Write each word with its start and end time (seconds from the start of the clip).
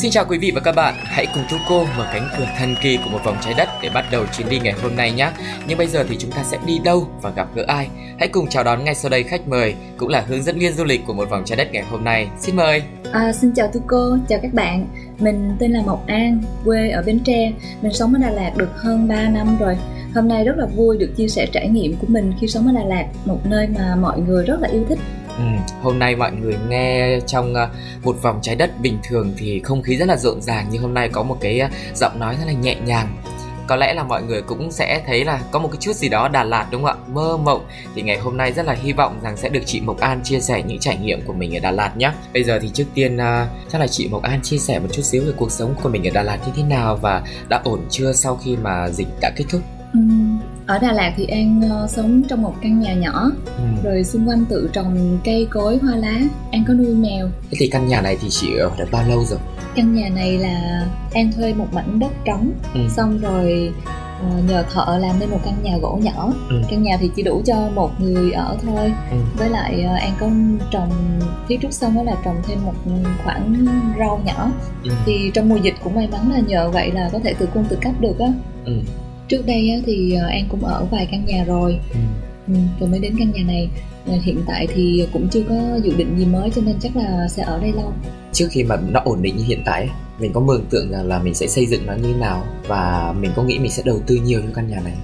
Xin 0.00 0.10
chào 0.10 0.24
quý 0.28 0.38
vị 0.38 0.52
và 0.54 0.60
các 0.60 0.74
bạn, 0.74 0.94
hãy 1.04 1.26
cùng 1.34 1.42
Tuco 1.50 1.84
mở 1.98 2.10
cánh 2.12 2.28
cửa 2.38 2.46
thần 2.58 2.74
kỳ 2.82 2.98
của 3.04 3.10
một 3.10 3.18
vòng 3.24 3.36
trái 3.40 3.54
đất 3.56 3.68
để 3.82 3.90
bắt 3.94 4.04
đầu 4.10 4.24
chuyến 4.36 4.48
đi 4.48 4.58
ngày 4.60 4.72
hôm 4.82 4.96
nay 4.96 5.12
nhé. 5.12 5.30
Nhưng 5.68 5.78
bây 5.78 5.86
giờ 5.86 6.04
thì 6.08 6.16
chúng 6.18 6.30
ta 6.30 6.42
sẽ 6.44 6.58
đi 6.66 6.78
đâu 6.84 7.08
và 7.22 7.30
gặp 7.30 7.48
gỡ 7.54 7.64
ai? 7.68 7.88
Hãy 8.18 8.28
cùng 8.28 8.46
chào 8.46 8.64
đón 8.64 8.84
ngay 8.84 8.94
sau 8.94 9.10
đây 9.10 9.22
khách 9.22 9.48
mời, 9.48 9.74
cũng 9.96 10.08
là 10.08 10.24
hướng 10.28 10.42
dẫn 10.42 10.58
viên 10.58 10.72
du 10.72 10.84
lịch 10.84 11.00
của 11.06 11.12
một 11.12 11.30
vòng 11.30 11.42
trái 11.44 11.56
đất 11.56 11.68
ngày 11.72 11.82
hôm 11.90 12.04
nay. 12.04 12.28
Xin 12.38 12.56
mời. 12.56 12.82
À, 13.12 13.32
xin 13.32 13.52
chào 13.54 13.68
Tuco, 13.68 14.18
chào 14.28 14.38
các 14.42 14.54
bạn. 14.54 14.86
Mình 15.18 15.56
tên 15.58 15.72
là 15.72 15.82
Mộc 15.86 16.06
An, 16.06 16.42
quê 16.64 16.90
ở 16.90 17.02
Bến 17.06 17.20
Tre. 17.24 17.52
Mình 17.82 17.92
sống 17.92 18.14
ở 18.14 18.18
Đà 18.18 18.30
Lạt 18.30 18.52
được 18.56 18.70
hơn 18.76 19.08
3 19.08 19.28
năm 19.28 19.56
rồi. 19.60 19.76
Hôm 20.14 20.28
nay 20.28 20.44
rất 20.44 20.56
là 20.56 20.66
vui 20.66 20.98
được 20.98 21.10
chia 21.16 21.28
sẻ 21.28 21.46
trải 21.52 21.68
nghiệm 21.68 21.96
của 21.96 22.06
mình 22.06 22.32
khi 22.40 22.46
sống 22.46 22.66
ở 22.66 22.72
Đà 22.72 22.84
Lạt, 22.84 23.06
một 23.24 23.40
nơi 23.44 23.68
mà 23.78 23.96
mọi 23.96 24.20
người 24.20 24.44
rất 24.44 24.60
là 24.60 24.68
yêu 24.68 24.84
thích. 24.88 24.98
Ừ, 25.40 25.46
hôm 25.82 25.98
nay 25.98 26.16
mọi 26.16 26.32
người 26.32 26.56
nghe 26.68 27.20
trong 27.26 27.54
ờ, 27.54 27.68
một 28.02 28.22
vòng 28.22 28.38
trái 28.42 28.56
đất 28.56 28.80
bình 28.80 28.98
thường 29.08 29.32
thì 29.38 29.60
không 29.64 29.82
khí 29.82 29.96
rất 29.96 30.08
là 30.08 30.16
rộn 30.16 30.42
ràng 30.42 30.66
nhưng 30.70 30.82
hôm 30.82 30.94
nay 30.94 31.08
có 31.08 31.22
một 31.22 31.36
cái 31.40 31.60
ờ, 31.60 31.68
giọng 31.94 32.18
nói 32.18 32.36
rất 32.38 32.44
là 32.46 32.52
nhẹ 32.52 32.76
nhàng. 32.84 33.16
Có 33.66 33.76
lẽ 33.76 33.94
là 33.94 34.02
mọi 34.02 34.22
người 34.22 34.42
cũng 34.42 34.72
sẽ 34.72 35.02
thấy 35.06 35.24
là 35.24 35.40
có 35.50 35.58
một 35.58 35.68
cái 35.72 35.78
chút 35.80 35.92
gì 35.96 36.08
đó 36.08 36.28
Đà 36.28 36.44
Lạt 36.44 36.66
đúng 36.70 36.84
không 36.84 37.00
ạ? 37.00 37.04
Mơ 37.12 37.36
mộng. 37.36 37.66
Thì 37.94 38.02
ngày 38.02 38.18
hôm 38.18 38.36
nay 38.36 38.52
rất 38.52 38.66
là 38.66 38.72
hy 38.72 38.92
vọng 38.92 39.18
rằng 39.22 39.36
sẽ 39.36 39.48
được 39.48 39.60
chị 39.66 39.80
Mộc 39.80 40.00
An 40.00 40.20
chia 40.24 40.40
sẻ 40.40 40.62
những 40.66 40.78
trải 40.78 40.96
nghiệm 40.96 41.20
của 41.22 41.32
mình 41.32 41.56
ở 41.56 41.60
Đà 41.60 41.70
Lạt 41.70 41.96
nhé 41.96 42.12
bây 42.32 42.44
giờ 42.44 42.58
thì 42.62 42.70
trước 42.74 42.86
tiên 42.94 43.16
ờ, 43.16 43.46
chắc 43.72 43.80
là 43.80 43.86
chị 43.86 44.08
Mộc 44.08 44.22
An 44.22 44.40
chia 44.42 44.58
sẻ 44.58 44.78
một 44.78 44.88
chút 44.92 45.02
xíu 45.02 45.22
về 45.26 45.32
cuộc 45.36 45.52
sống 45.52 45.74
của 45.82 45.88
mình 45.88 46.06
ở 46.06 46.10
Đà 46.14 46.22
Lạt 46.22 46.38
như 46.46 46.52
thế 46.56 46.62
nào 46.62 46.96
và 46.96 47.22
đã 47.48 47.60
ổn 47.64 47.80
chưa 47.90 48.12
sau 48.12 48.36
khi 48.36 48.56
mà 48.56 48.88
dịch 48.88 49.08
đã 49.20 49.30
kết 49.36 49.44
thúc? 49.50 49.60
Ừ. 49.92 50.00
Ở 50.70 50.78
Đà 50.78 50.92
Lạt 50.92 51.12
thì 51.16 51.26
An 51.26 51.60
ờ, 51.70 51.86
sống 51.90 52.22
trong 52.28 52.42
một 52.42 52.54
căn 52.62 52.80
nhà 52.80 52.94
nhỏ, 52.94 53.30
ừ. 53.56 53.62
rồi 53.84 54.04
xung 54.04 54.28
quanh 54.28 54.44
tự 54.48 54.70
trồng 54.72 55.18
cây 55.24 55.46
cối 55.50 55.78
hoa 55.78 55.96
lá. 55.96 56.18
An 56.52 56.64
có 56.68 56.74
nuôi 56.74 56.94
mèo. 56.94 57.28
thế 57.50 57.56
thì 57.60 57.68
căn 57.68 57.88
nhà 57.88 58.00
này 58.00 58.16
thì 58.20 58.28
chị 58.30 58.56
ở 58.56 58.70
được 58.78 58.84
bao 58.92 59.08
lâu 59.08 59.24
rồi 59.24 59.38
Căn 59.74 59.94
nhà 59.94 60.08
này 60.08 60.38
là 60.38 60.86
An 61.14 61.32
thuê 61.32 61.54
một 61.54 61.66
mảnh 61.72 61.98
đất 61.98 62.10
trống, 62.24 62.50
Ừ. 62.74 62.80
xong 62.96 63.18
rồi 63.18 63.72
ờ, 64.20 64.28
nhờ 64.48 64.64
thợ 64.72 64.98
làm 64.98 65.20
nên 65.20 65.30
một 65.30 65.38
căn 65.44 65.54
nhà 65.62 65.76
gỗ 65.82 65.98
nhỏ. 66.02 66.32
Ừ. 66.48 66.62
Căn 66.70 66.82
nhà 66.82 66.96
thì 67.00 67.10
chỉ 67.16 67.22
đủ 67.22 67.42
cho 67.46 67.68
một 67.74 67.90
người 68.00 68.32
ở 68.32 68.56
thôi. 68.66 68.92
Ừ. 69.10 69.16
với 69.36 69.48
lại 69.48 69.82
ờ, 69.88 69.94
an 69.94 70.12
có 70.20 70.26
trồng 70.70 70.90
phía 71.48 71.56
trước 71.56 71.72
sân 71.72 71.94
đó 71.96 72.02
là 72.02 72.14
trồng 72.24 72.36
thêm 72.46 72.58
một 72.64 72.74
khoảng 73.24 73.66
rau 73.98 74.20
nhỏ 74.24 74.50
ừ. 74.84 74.90
thì 75.06 75.30
trong 75.34 75.48
mùa 75.48 75.56
dịch 75.56 75.74
cũng 75.84 75.94
may 75.94 76.08
mắn 76.12 76.32
là 76.32 76.38
nhờ 76.46 76.70
vậy 76.70 76.90
là 76.92 77.08
có 77.12 77.18
thể 77.24 77.34
tự 77.34 77.46
cung 77.54 77.64
tự 77.64 77.76
cấp 77.82 77.92
được 78.00 78.18
á 78.18 78.26
Ừ. 78.64 78.72
trước 79.30 79.46
đây 79.46 79.70
á, 79.70 79.76
thì 79.86 80.12
ờ, 80.14 80.26
an 80.26 80.46
cũng 80.50 80.64
ở 80.64 80.84
vài 80.90 81.06
căn 81.10 81.24
nhà 81.24 81.44
rồi. 81.44 81.78
Ừ. 81.92 81.98
ừ, 82.48 82.54
rồi 82.80 82.88
mới 82.90 82.98
đến 83.00 83.14
căn 83.18 83.30
nhà 83.30 83.42
này. 83.46 83.68
Ờ, 84.06 84.12
hiện 84.22 84.40
tại 84.46 84.66
thì 84.74 85.06
cũng 85.12 85.28
chưa 85.28 85.42
có 85.48 85.54
dự 85.84 85.94
định 85.96 86.18
gì 86.18 86.24
mới 86.26 86.50
cho 86.54 86.62
nên 86.66 86.74
chắc 86.80 86.96
là 86.96 87.28
sẽ 87.28 87.42
ở 87.42 87.58
đây 87.60 87.72
lâu. 87.72 87.92
Trước 88.32 88.46
khi 88.50 88.64
mà 88.64 88.76
nó 88.90 89.00
ổn 89.04 89.22
định 89.22 89.36
như 89.36 89.44
hiện 89.44 89.62
tại 89.64 89.88
mình 90.20 90.32
có 90.32 90.40
mường 90.40 90.64
tượng 90.70 90.90
rằng 90.90 91.08
là 91.08 91.18
mình 91.18 91.34
sẽ 91.34 91.46
xây 91.46 91.66
dựng 91.66 91.86
nó 91.86 91.92
như 91.94 92.12
thế 92.12 92.18
nào 92.20 92.44
và 92.68 93.14
mình 93.20 93.30
có 93.36 93.42
nghĩ 93.42 93.58
mình 93.58 93.70
sẽ 93.70 93.82
đầu 93.86 93.98
tư 94.06 94.14
nhiều 94.24 94.40
cho 94.42 94.48
căn 94.54 94.68
nhà 94.68 94.80
này? 94.84 94.94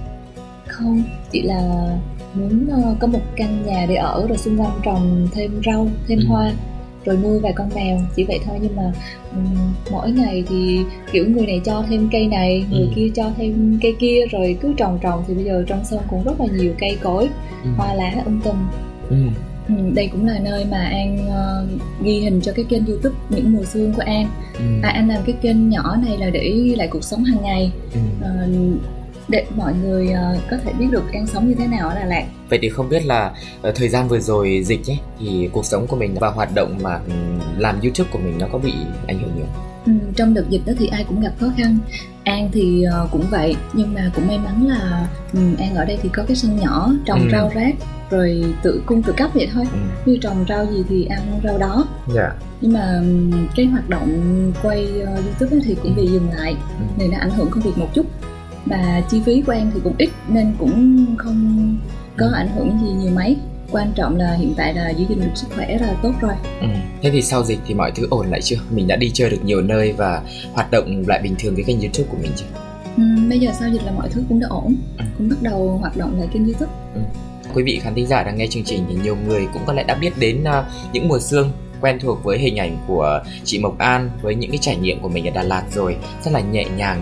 Không 0.67 1.03
chỉ 1.31 1.41
là 1.41 1.89
muốn 2.33 2.67
ờ, 2.71 2.95
có 2.99 3.07
một 3.07 3.21
căn 3.35 3.65
nhà 3.65 3.85
để 3.89 3.95
ở 3.95 4.25
rồi 4.29 4.37
xung 4.37 4.61
quanh 4.61 4.79
trồng 4.83 5.27
thêm 5.33 5.61
rau 5.65 5.87
thêm 6.07 6.19
Ừ. 6.19 6.25
hoa 6.27 6.51
rồi 7.07 7.17
nuôi 7.23 7.39
vài 7.39 7.53
con 7.55 7.69
mèo 7.75 7.99
chỉ 8.15 8.23
vậy 8.23 8.39
thôi 8.45 8.57
nhưng 8.61 8.75
mà 8.75 8.91
ừm, 9.31 9.73
mỗi 9.91 10.11
ngày 10.11 10.43
thì 10.49 10.79
kiểu 11.11 11.25
người 11.29 11.45
này 11.45 11.61
cho 11.65 11.83
thêm 11.89 12.09
cây 12.11 12.27
này 12.27 12.65
người 12.71 12.81
Ừ. 12.81 12.87
kia 12.95 13.07
cho 13.15 13.31
thêm 13.37 13.79
cây 13.81 13.95
kia 13.99 14.19
rồi 14.31 14.57
cứ 14.61 14.73
trồng 14.77 14.99
trồng 15.01 15.23
thì 15.27 15.33
bây 15.33 15.43
giờ 15.43 15.63
trong 15.67 15.85
sân 15.85 15.99
cũng 16.09 16.23
rất 16.23 16.41
là 16.41 16.45
nhiều 16.57 16.73
cây 16.79 16.97
cối 17.03 17.29
ừ. 17.63 17.69
hoa 17.77 17.93
lá 17.93 18.11
um 18.25 18.41
tùm 18.41 18.55
Ừ. 19.09 19.15
Ừ, 19.67 19.73
đây 19.95 20.07
cũng 20.11 20.25
là 20.27 20.39
nơi 20.39 20.65
mà 20.71 20.77
An 20.77 21.17
ờ, 21.29 21.67
ghi 22.03 22.19
hình 22.19 22.41
cho 22.41 22.51
cái 22.55 22.65
kênh 22.69 22.85
youtube 22.85 23.15
những 23.29 23.53
mùa 23.53 23.63
xuân 23.65 23.93
của 23.95 24.03
An 24.05 24.27
Ừ. 24.53 24.63
à, 24.83 24.89
An 24.89 25.07
làm 25.09 25.21
cái 25.25 25.35
kênh 25.41 25.69
nhỏ 25.69 25.95
này 26.07 26.17
là 26.17 26.29
để 26.29 26.51
ghi 26.63 26.75
lại 26.75 26.87
cuộc 26.87 27.03
sống 27.03 27.23
hàng 27.23 27.41
ngày 27.43 27.71
Ừ. 27.93 27.99
Ờ, 28.21 28.29
để 29.29 29.45
mọi 29.55 29.73
người 29.83 30.09
ờ, 30.11 30.37
có 30.51 30.57
thể 30.65 30.73
biết 30.73 30.85
được 30.91 31.03
An 31.13 31.27
sống 31.27 31.47
như 31.49 31.55
thế 31.55 31.67
nào 31.67 31.89
ở 31.89 31.95
Đà 31.95 32.05
Lạt. 32.05 32.23
Vậy 32.49 32.59
thì 32.61 32.69
không 32.69 32.89
biết 32.89 33.05
là 33.05 33.31
ờ, 33.61 33.71
thời 33.75 33.89
gian 33.89 34.07
vừa 34.07 34.19
rồi 34.19 34.61
dịch 34.65 34.89
ấy 34.89 34.99
thì 35.19 35.49
cuộc 35.51 35.65
sống 35.65 35.87
của 35.87 35.95
mình 35.95 36.15
và 36.19 36.27
hoạt 36.29 36.55
động 36.55 36.77
mà 36.81 36.99
ừ, 37.07 37.13
làm 37.57 37.79
youtube 37.81 38.09
của 38.13 38.19
mình 38.19 38.37
nó 38.39 38.47
có 38.51 38.57
bị 38.57 38.73
ảnh 39.07 39.19
hưởng 39.19 39.31
nhiều 39.35 39.45
Ừ, 39.85 39.93
trong 40.15 40.33
đợt 40.33 40.43
dịch 40.49 40.61
đó 40.65 40.73
thì 40.79 40.87
ai 40.87 41.03
cũng 41.03 41.21
gặp 41.21 41.31
khó 41.39 41.47
khăn. 41.57 41.77
An 42.23 42.49
thì 42.53 42.83
ờ, 42.83 43.07
cũng 43.11 43.23
vậy 43.29 43.55
nhưng 43.73 43.93
mà 43.93 44.11
cũng 44.15 44.27
may 44.27 44.37
mắn 44.37 44.67
là 44.67 45.07
ừ, 45.33 45.39
An 45.59 45.75
ở 45.75 45.85
đây 45.85 45.99
thì 46.03 46.09
có 46.13 46.23
cái 46.27 46.35
sân 46.35 46.59
nhỏ 46.59 46.89
trồng 47.05 47.19
Ừ. 47.19 47.29
rau 47.31 47.51
rác 47.55 47.75
rồi 48.09 48.43
tự 48.63 48.81
cung 48.85 49.03
tự 49.03 49.13
cấp 49.17 49.29
vậy 49.33 49.49
thôi. 49.53 49.65
Ừ. 49.73 49.77
như 50.05 50.17
trồng 50.21 50.45
rau 50.49 50.65
gì 50.65 50.83
thì 50.89 51.05
ăn 51.05 51.21
rau 51.43 51.57
đó. 51.57 51.85
Dạ. 52.15 52.31
Nhưng 52.61 52.73
mà 52.73 52.97
ừm, 52.99 53.47
cái 53.55 53.65
hoạt 53.65 53.89
động 53.89 54.07
quay 54.63 55.01
ờ, 55.05 55.15
youtube 55.15 55.61
thì 55.65 55.75
cũng 55.83 55.95
bị 55.95 56.07
dừng 56.07 56.29
lại 56.33 56.55
Ừ. 56.79 56.85
nên 56.97 57.11
nó 57.11 57.17
ảnh 57.19 57.29
hưởng 57.31 57.49
công 57.51 57.61
việc 57.63 57.77
một 57.77 57.87
chút 57.93 58.05
mà 58.69 59.01
chi 59.09 59.21
phí 59.25 59.41
của 59.41 59.51
An 59.51 59.71
thì 59.73 59.79
cũng 59.83 59.93
ít 59.97 60.09
nên 60.27 60.55
cũng 60.59 61.05
không 61.17 61.77
có 62.17 62.25
Ừ. 62.25 62.31
ảnh 62.35 62.49
hưởng 62.55 62.79
gì 62.81 62.87
nhiều 62.93 63.11
mấy. 63.15 63.37
Quan 63.71 63.91
trọng 63.95 64.15
là 64.17 64.33
hiện 64.33 64.53
tại 64.57 64.73
là 64.73 64.89
giữ 64.89 65.05
gìn 65.09 65.19
được 65.19 65.31
sức 65.35 65.47
khỏe 65.55 65.77
là 65.81 65.93
tốt 66.03 66.11
rồi. 66.21 66.33
Ừ. 66.61 66.67
thế 67.01 67.11
thì 67.11 67.21
sau 67.21 67.43
dịch 67.43 67.59
thì 67.67 67.73
mọi 67.73 67.91
thứ 67.95 68.07
ổn 68.09 68.27
lại 68.27 68.41
chưa? 68.41 68.55
Mình 68.69 68.87
đã 68.87 68.95
đi 68.95 69.11
chơi 69.13 69.29
được 69.29 69.39
nhiều 69.45 69.61
nơi 69.61 69.93
và 69.93 70.21
hoạt 70.53 70.71
động 70.71 71.03
lại 71.07 71.19
bình 71.23 71.35
thường 71.39 71.55
cái 71.55 71.63
kênh 71.63 71.81
youtube 71.81 72.09
của 72.09 72.17
mình 72.21 72.31
chưa? 72.35 72.45
Ừm, 72.97 73.29
bây 73.29 73.39
giờ 73.39 73.51
sau 73.59 73.69
dịch 73.69 73.83
là 73.85 73.91
mọi 73.91 74.09
thứ 74.09 74.23
cũng 74.29 74.39
đã 74.39 74.47
ổn. 74.49 74.75
Ừ. 74.97 75.05
cũng 75.17 75.29
bắt 75.29 75.35
đầu 75.41 75.77
hoạt 75.81 75.97
động 75.97 76.19
lại 76.19 76.27
kênh 76.33 76.45
youtube. 76.45 76.71
Quý 77.53 77.63
vị 77.63 77.79
khán 77.83 77.95
thính 77.95 78.07
giả 78.07 78.23
đang 78.23 78.37
nghe 78.37 78.47
chương 78.47 78.63
trình 78.63 78.85
thì 78.89 78.95
nhiều 79.03 79.17
người 79.27 79.47
cũng 79.53 79.61
có 79.65 79.73
lẽ 79.73 79.83
đã 79.83 79.95
biết 79.95 80.11
đến 80.19 80.43
à, 80.43 80.63
những 80.93 81.07
mùa 81.07 81.19
sương 81.19 81.51
quen 81.81 81.99
thuộc 82.01 82.23
với 82.23 82.37
hình 82.37 82.57
ảnh 82.59 82.77
của 82.87 83.23
chị 83.43 83.59
Mộc 83.59 83.77
An 83.77 84.09
với 84.21 84.35
những 84.35 84.51
cái 84.51 84.57
trải 84.61 84.75
nghiệm 84.75 84.99
của 84.99 85.09
mình 85.09 85.25
ở 85.27 85.31
Đà 85.31 85.43
Lạt 85.43 85.63
rồi. 85.75 85.97
Rất 86.23 86.31
là 86.33 86.39
nhẹ 86.39 86.65
nhàng 86.77 87.01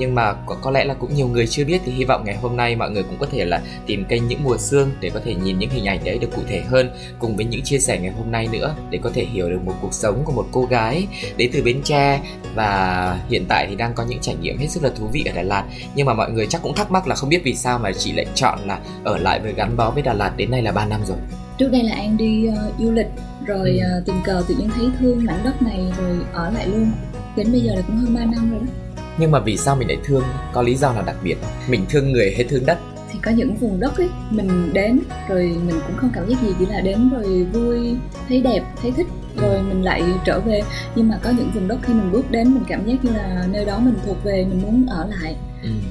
nhưng 0.00 0.14
mà 0.14 0.32
có, 0.46 0.56
có 0.62 0.70
lẽ 0.70 0.84
là 0.84 0.94
cũng 0.94 1.14
nhiều 1.14 1.28
người 1.28 1.46
chưa 1.46 1.64
biết 1.64 1.80
thì 1.84 1.92
hy 1.92 2.04
vọng 2.04 2.22
ngày 2.24 2.36
hôm 2.36 2.56
nay 2.56 2.76
mọi 2.76 2.90
người 2.90 3.02
cũng 3.02 3.16
có 3.18 3.26
thể 3.32 3.44
là 3.44 3.60
tìm 3.86 4.04
kênh 4.04 4.28
những 4.28 4.44
mùa 4.44 4.56
sương 4.58 4.90
để 5.00 5.10
có 5.14 5.20
thể 5.24 5.34
nhìn 5.34 5.58
những 5.58 5.70
hình 5.70 5.84
ảnh 5.84 6.04
đấy 6.04 6.18
được 6.18 6.28
cụ 6.36 6.42
thể 6.48 6.60
hơn 6.60 6.90
cùng 7.18 7.36
với 7.36 7.44
những 7.44 7.62
chia 7.62 7.78
sẻ 7.78 7.98
ngày 7.98 8.12
hôm 8.12 8.32
nay 8.32 8.48
nữa 8.52 8.74
để 8.90 8.98
có 9.02 9.10
thể 9.14 9.24
hiểu 9.24 9.50
được 9.50 9.60
một 9.64 9.74
cuộc 9.80 9.94
sống 9.94 10.22
của 10.24 10.32
một 10.32 10.46
cô 10.52 10.64
gái 10.64 11.06
đến 11.36 11.50
từ 11.52 11.62
Bến 11.62 11.80
Tre 11.84 12.20
và 12.54 13.20
hiện 13.28 13.44
tại 13.48 13.66
thì 13.68 13.76
đang 13.76 13.94
có 13.94 14.04
những 14.04 14.20
trải 14.20 14.36
nghiệm 14.40 14.58
hết 14.58 14.66
sức 14.68 14.82
là 14.82 14.90
thú 14.96 15.06
vị 15.12 15.24
ở 15.26 15.32
Đà 15.34 15.42
Lạt. 15.42 15.64
Nhưng 15.94 16.06
mà 16.06 16.14
mọi 16.14 16.30
người 16.30 16.46
chắc 16.46 16.62
cũng 16.62 16.74
thắc 16.74 16.90
mắc 16.90 17.08
là 17.08 17.14
không 17.14 17.28
biết 17.28 17.40
vì 17.44 17.54
sao 17.54 17.78
mà 17.78 17.92
chị 17.92 18.12
lại 18.12 18.26
chọn 18.34 18.58
là 18.66 18.80
ở 19.04 19.18
lại 19.18 19.40
với 19.40 19.52
gắn 19.52 19.76
bó 19.76 19.90
với 19.90 20.02
Đà 20.02 20.12
Lạt 20.12 20.32
đến 20.36 20.50
nay 20.50 20.62
là 20.62 20.72
3 20.72 20.86
năm 20.86 21.00
rồi. 21.06 21.18
Trước 21.58 21.68
đây 21.72 21.82
là 21.82 21.92
An 21.92 22.16
đi 22.16 22.46
ờ, 22.46 22.72
du 22.78 22.92
lịch 22.92 23.08
rồi 23.46 23.78
ờ, 23.78 24.02
tình 24.06 24.16
cờ 24.24 24.42
tự 24.48 24.54
nhiên 24.54 24.70
thấy 24.74 24.86
thương 24.98 25.24
mảnh 25.24 25.40
đất 25.44 25.62
này 25.62 25.92
rồi 25.98 26.18
ở 26.32 26.50
lại 26.50 26.66
luôn. 26.66 26.90
Đến 27.36 27.52
bây 27.52 27.60
giờ 27.60 27.74
là 27.74 27.82
cũng 27.86 27.96
hơn 27.96 28.14
3 28.14 28.24
năm 28.24 28.50
rồi 28.50 28.60
đó 28.60 28.89
nhưng 29.20 29.30
mà 29.30 29.40
vì 29.40 29.56
sao 29.56 29.76
mình 29.76 29.88
lại 29.88 29.98
thương? 30.04 30.24
Có 30.52 30.62
lý 30.62 30.76
do 30.76 30.92
nào 30.92 31.02
đặc 31.02 31.16
biệt? 31.22 31.36
Mình 31.68 31.84
thương 31.88 32.12
người 32.12 32.32
hay 32.36 32.44
thương 32.44 32.66
đất? 32.66 32.78
Thì 33.12 33.18
có 33.22 33.30
những 33.30 33.56
vùng 33.56 33.80
đất 33.80 33.96
ấy 33.96 34.08
mình 34.30 34.72
đến 34.72 35.00
rồi 35.28 35.42
mình 35.66 35.80
cũng 35.86 35.96
không 35.96 36.10
cảm 36.14 36.28
giác 36.28 36.42
gì 36.42 36.48
chỉ 36.58 36.66
là 36.66 36.80
đến 36.80 37.10
rồi 37.10 37.44
vui 37.44 37.96
thấy 38.28 38.40
đẹp 38.42 38.60
thấy 38.82 38.90
thích 38.90 39.06
rồi 39.36 39.62
mình 39.62 39.84
lại 39.84 40.02
trở 40.24 40.40
về. 40.40 40.62
Nhưng 40.94 41.08
mà 41.08 41.18
có 41.22 41.30
những 41.30 41.50
vùng 41.54 41.68
đất 41.68 41.78
khi 41.82 41.94
mình 41.94 42.12
bước 42.12 42.30
đến 42.30 42.54
mình 42.54 42.64
cảm 42.68 42.86
giác 42.86 43.04
như 43.04 43.10
là 43.16 43.46
nơi 43.52 43.64
đó 43.64 43.78
mình 43.78 43.94
thuộc 44.06 44.24
về 44.24 44.44
mình 44.44 44.62
muốn 44.62 44.86
ở 44.86 45.06
lại. 45.06 45.36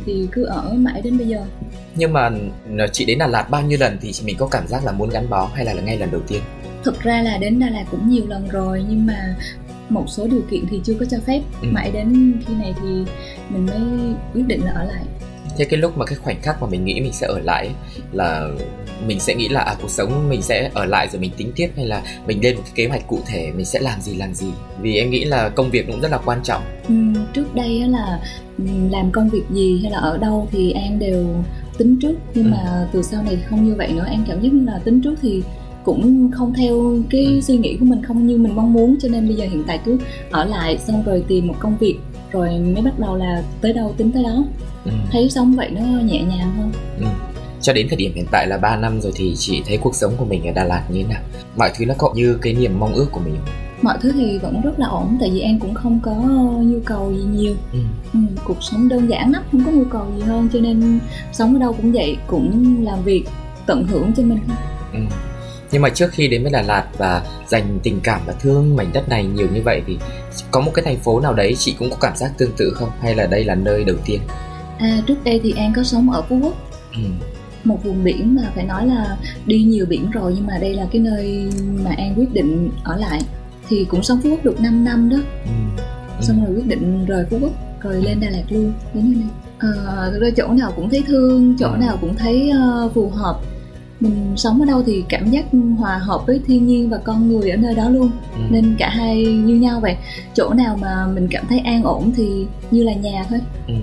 Thì 0.06 0.28
cứ 0.32 0.46
ở 0.46 0.74
mãi 0.74 1.02
đến 1.02 1.18
bây 1.18 1.28
giờ. 1.28 1.46
Nhưng 1.96 2.14
mà 2.14 2.30
chị 2.92 3.06
đến 3.06 3.18
Đà 3.18 3.28
Lạt 3.28 3.50
bao 3.50 3.62
nhiêu 3.62 3.78
lần 3.82 3.98
thì 4.02 4.12
mình 4.24 4.38
có 4.38 4.48
cảm 4.48 4.68
giác 4.68 4.86
là 4.86 4.92
muốn 4.92 5.10
gắn 5.10 5.30
bó 5.30 5.50
hay 5.56 5.66
là 5.66 5.74
ngay 5.74 5.98
lần 5.98 6.12
đầu 6.12 6.22
tiên? 6.28 6.42
Thực 6.84 7.02
ra 7.02 7.22
là 7.22 7.38
đến 7.38 7.60
Đà 7.60 7.70
Lạt 7.70 7.84
cũng 7.92 8.10
nhiều 8.10 8.24
lần 8.28 8.48
rồi 8.48 8.86
nhưng 8.90 9.06
mà 9.06 9.36
một 9.90 10.04
số 10.08 10.28
điều 10.28 10.42
kiện 10.52 10.66
thì 10.70 10.82
chưa 10.84 10.94
có 11.00 11.06
cho 11.12 11.18
phép. 11.26 11.42
Ừ. 11.62 11.68
mãi 11.72 11.92
đến 11.92 12.34
khi 12.48 12.54
này 12.54 12.74
thì 12.82 12.90
mình 13.50 13.66
mới 13.66 14.14
quyết 14.34 14.44
định 14.48 14.62
là 14.66 14.72
ở 14.72 14.84
lại. 14.84 15.04
Thế 15.58 15.66
cái 15.66 15.80
lúc 15.80 15.98
mà 15.98 16.06
cái 16.06 16.16
khoảnh 16.16 16.42
khắc 16.42 16.62
mà 16.62 16.68
mình 16.70 16.86
nghĩ 16.86 17.02
mình 17.02 17.14
sẽ 17.14 17.28
ở 17.28 17.40
lại 17.40 17.70
là 18.12 18.48
mình 19.08 19.20
sẽ 19.20 19.36
nghĩ 19.36 19.48
là 19.50 19.62
à 19.62 19.76
cuộc 19.82 19.90
sống 19.90 20.30
mình 20.30 20.42
sẽ 20.42 20.70
ở 20.74 20.86
lại 20.86 21.08
rồi 21.12 21.22
mình 21.22 21.32
tính 21.38 21.52
tiếp 21.56 21.70
hay 21.76 21.86
là 21.86 22.02
mình 22.28 22.44
lên 22.44 22.56
một 22.56 22.62
cái 22.66 22.72
kế 22.76 22.88
hoạch 22.88 23.08
cụ 23.08 23.20
thể 23.28 23.52
mình 23.56 23.66
sẽ 23.66 23.80
làm 23.80 24.02
gì 24.02 24.16
làm 24.16 24.34
gì? 24.34 24.48
Vì 24.82 24.96
em 24.98 25.10
nghĩ 25.10 25.24
là 25.24 25.50
công 25.50 25.70
việc 25.70 25.88
cũng 25.88 26.02
rất 26.02 26.12
là 26.12 26.18
quan 26.26 26.40
trọng. 26.44 26.62
Ừm, 26.88 27.14
trước 27.34 27.56
đây 27.56 27.80
là 27.88 28.20
ừm, 28.58 28.90
làm 28.90 29.12
công 29.12 29.30
việc 29.30 29.44
gì 29.50 29.80
hay 29.84 29.92
là 29.92 29.98
ở 29.98 30.18
đâu 30.18 30.48
thì 30.52 30.72
An 30.72 31.00
đều 31.00 31.28
tính 31.78 31.98
trước. 32.02 32.16
Nhưng 32.34 32.46
Ừ. 32.46 32.50
mà 32.52 32.88
từ 32.94 33.02
sau 33.02 33.24
này 33.24 33.38
không 33.50 33.66
như 33.66 33.76
vậy 33.76 33.92
nữa 33.94 34.06
An 34.08 34.24
cảm 34.28 34.42
giác 34.42 34.54
như 34.54 34.66
là 34.66 34.80
tính 34.84 35.02
trước 35.02 35.16
thì 35.22 35.42
cũng 35.84 36.32
không 36.32 36.54
theo 36.54 36.98
cái 37.10 37.26
Ừ. 37.26 37.42
suy 37.42 37.58
nghĩ 37.58 37.78
của 37.80 37.86
mình 37.86 38.04
không 38.04 38.28
như 38.28 38.38
mình 38.38 38.56
mong 38.56 38.74
muốn 38.74 38.96
cho 39.02 39.10
nên 39.10 39.28
bây 39.28 39.36
giờ 39.36 39.46
hiện 39.46 39.64
tại 39.68 39.80
cứ 39.86 39.98
ở 40.32 40.46
lại 40.46 40.78
xong 40.78 41.04
rồi 41.06 41.24
tìm 41.28 41.48
một 41.48 41.56
công 41.60 41.78
việc 41.78 41.96
rồi 42.32 42.50
mới 42.60 42.82
bắt 42.84 43.00
đầu 43.00 43.16
là 43.16 43.44
tới 43.62 43.74
đâu 43.74 43.94
tính 43.98 44.12
tới 44.12 44.24
đó 44.24 44.44
ừ. 44.86 44.92
thấy 45.12 45.30
sống 45.30 45.56
vậy 45.56 45.70
nó 45.72 45.82
nhẹ 45.82 46.22
nhàng 46.24 46.52
hơn 46.58 46.72
cho 47.62 47.74
đến 47.74 47.88
thời 47.90 47.98
điểm 47.98 48.12
hiện 48.16 48.26
tại 48.32 48.48
là 48.48 48.58
3 48.58 48.76
năm 48.76 49.02
rồi 49.02 49.12
thì 49.16 49.34
chị 49.38 49.62
thấy 49.68 49.78
cuộc 49.78 49.96
sống 49.96 50.14
của 50.18 50.26
mình 50.26 50.48
ở 50.48 50.52
Đà 50.54 50.64
Lạt 50.64 50.84
như 50.92 51.04
thế 51.04 51.10
nào 51.14 51.22
mọi 51.58 51.72
thứ 51.78 51.86
nó 51.86 51.94
có 51.98 52.14
như 52.16 52.38
cái 52.42 52.54
niềm 52.54 52.80
mong 52.80 52.94
ước 52.94 53.08
của 53.12 53.20
mình 53.26 53.36
mọi 53.82 53.98
thứ 54.02 54.12
thì 54.12 54.38
vẫn 54.38 54.62
rất 54.62 54.80
là 54.80 54.88
ổn 54.88 55.18
tại 55.20 55.30
vì 55.34 55.40
An 55.42 55.60
cũng 55.60 55.74
không 55.74 56.00
có 56.04 56.14
nhu 56.62 56.80
cầu 56.86 57.14
gì 57.14 57.24
nhiều 57.36 57.56
ừ. 57.74 57.80
ừ, 58.14 58.20
cuộc 58.44 58.58
sống 58.64 58.90
đơn 58.90 59.10
giản 59.10 59.32
lắm 59.32 59.44
không 59.52 59.64
có 59.66 59.72
nhu 59.72 59.84
cầu 59.84 60.06
gì 60.18 60.24
hơn 60.24 60.48
cho 60.54 60.60
nên 60.60 61.00
sống 61.34 61.54
ở 61.54 61.60
đâu 61.60 61.74
cũng 61.74 61.92
vậy 61.92 62.18
cũng 62.28 62.76
làm 62.84 63.04
việc 63.04 63.24
tận 63.66 63.88
hưởng 63.88 64.12
cho 64.18 64.24
mình 64.24 64.40
thôi 64.48 64.58
Ừ. 64.94 65.00
Nhưng 65.72 65.82
mà 65.82 65.90
trước 65.90 66.12
khi 66.12 66.28
đến 66.28 66.44
với 66.44 66.52
Đà 66.52 66.62
Lạt 66.62 66.86
và 66.98 67.22
dành 67.48 67.80
tình 67.84 68.00
cảm 68.04 68.22
và 68.28 68.34
thương 68.42 68.76
mảnh 68.76 68.90
đất 68.94 69.10
này 69.10 69.26
nhiều 69.26 69.48
như 69.54 69.62
vậy 69.66 69.82
thì 69.88 69.98
có 70.52 70.62
một 70.62 70.72
cái 70.74 70.86
thành 70.86 70.98
phố 70.98 71.20
nào 71.20 71.34
đấy 71.34 71.56
chị 71.58 71.76
cũng 71.80 71.90
có 71.90 71.96
cảm 72.02 72.16
giác 72.16 72.32
tương 72.38 72.52
tự 72.58 72.72
không 72.76 72.90
hay 73.02 73.16
là 73.16 73.26
đây 73.26 73.44
là 73.44 73.56
nơi 73.56 73.84
đầu 73.84 73.96
tiên? 74.06 74.20
à 74.80 75.02
trước 75.08 75.24
đây 75.24 75.40
thì 75.44 75.54
An 75.58 75.74
có 75.76 75.84
sống 75.84 76.12
ở 76.12 76.22
Phú 76.30 76.40
Quốc 76.44 76.54
Ừ. 76.94 77.00
một 77.64 77.80
vùng 77.84 78.04
biển 78.04 78.36
mà 78.36 78.52
phải 78.56 78.64
nói 78.66 78.88
là 78.88 79.18
đi 79.46 79.64
nhiều 79.64 79.86
biển 79.90 80.12
rồi 80.12 80.32
nhưng 80.36 80.48
mà 80.48 80.58
đây 80.62 80.74
là 80.74 80.86
cái 80.92 81.02
nơi 81.02 81.50
mà 81.84 81.92
An 81.98 82.14
quyết 82.18 82.34
định 82.34 82.70
ở 82.84 82.98
lại 82.98 83.22
thì 83.70 83.86
cũng 83.90 84.04
sống 84.04 84.20
Phú 84.24 84.30
Quốc 84.30 84.44
được 84.46 84.60
5 84.62 84.84
năm 84.86 85.10
đó 85.10 85.18
Ừ. 85.46 85.52
Ừ. 85.78 85.84
xong 86.22 86.46
rồi 86.46 86.56
quyết 86.56 86.68
định 86.68 87.06
rời 87.06 87.26
Phú 87.30 87.38
Quốc 87.42 87.52
rồi 87.82 88.02
lên 88.04 88.20
Đà 88.20 88.30
Lạt 88.30 88.44
luôn 88.50 88.74
đến 88.94 89.04
nơi 89.06 89.16
này 89.16 89.30
Ờ, 89.60 90.20
ra 90.22 90.28
chỗ 90.38 90.48
nào 90.48 90.72
cũng 90.76 90.90
thấy 90.90 91.04
thương 91.08 91.56
chỗ 91.60 91.68
Ừ. 91.68 91.78
nào 91.80 91.98
cũng 92.02 92.16
thấy 92.16 92.50
ờ, 92.50 92.90
phù 92.94 93.10
hợp 93.10 93.40
mình 94.00 94.34
sống 94.38 94.60
ở 94.60 94.66
đâu 94.66 94.84
thì 94.86 95.04
cảm 95.10 95.32
giác 95.32 95.46
hòa 95.78 95.98
hợp 95.98 96.22
với 96.28 96.40
thiên 96.48 96.68
nhiên 96.68 96.90
và 96.90 96.98
con 96.98 97.28
người 97.28 97.50
ở 97.50 97.58
nơi 97.58 97.76
đó 97.76 97.90
luôn 97.90 98.12
Ừ. 98.36 98.40
nên 98.52 98.76
cả 98.80 98.90
hai 98.90 99.24
như 99.26 99.56
nhau 99.56 99.80
vậy 99.80 99.96
chỗ 100.36 100.54
nào 100.54 100.78
mà 100.82 101.08
mình 101.16 101.28
cảm 101.32 101.46
thấy 101.50 101.60
an 101.60 101.84
ổn 101.84 102.12
thì 102.16 102.46
như 102.72 102.84
là 102.84 102.94
nhà 102.94 103.26
thôi 103.30 103.40
Ừ. 103.68 103.74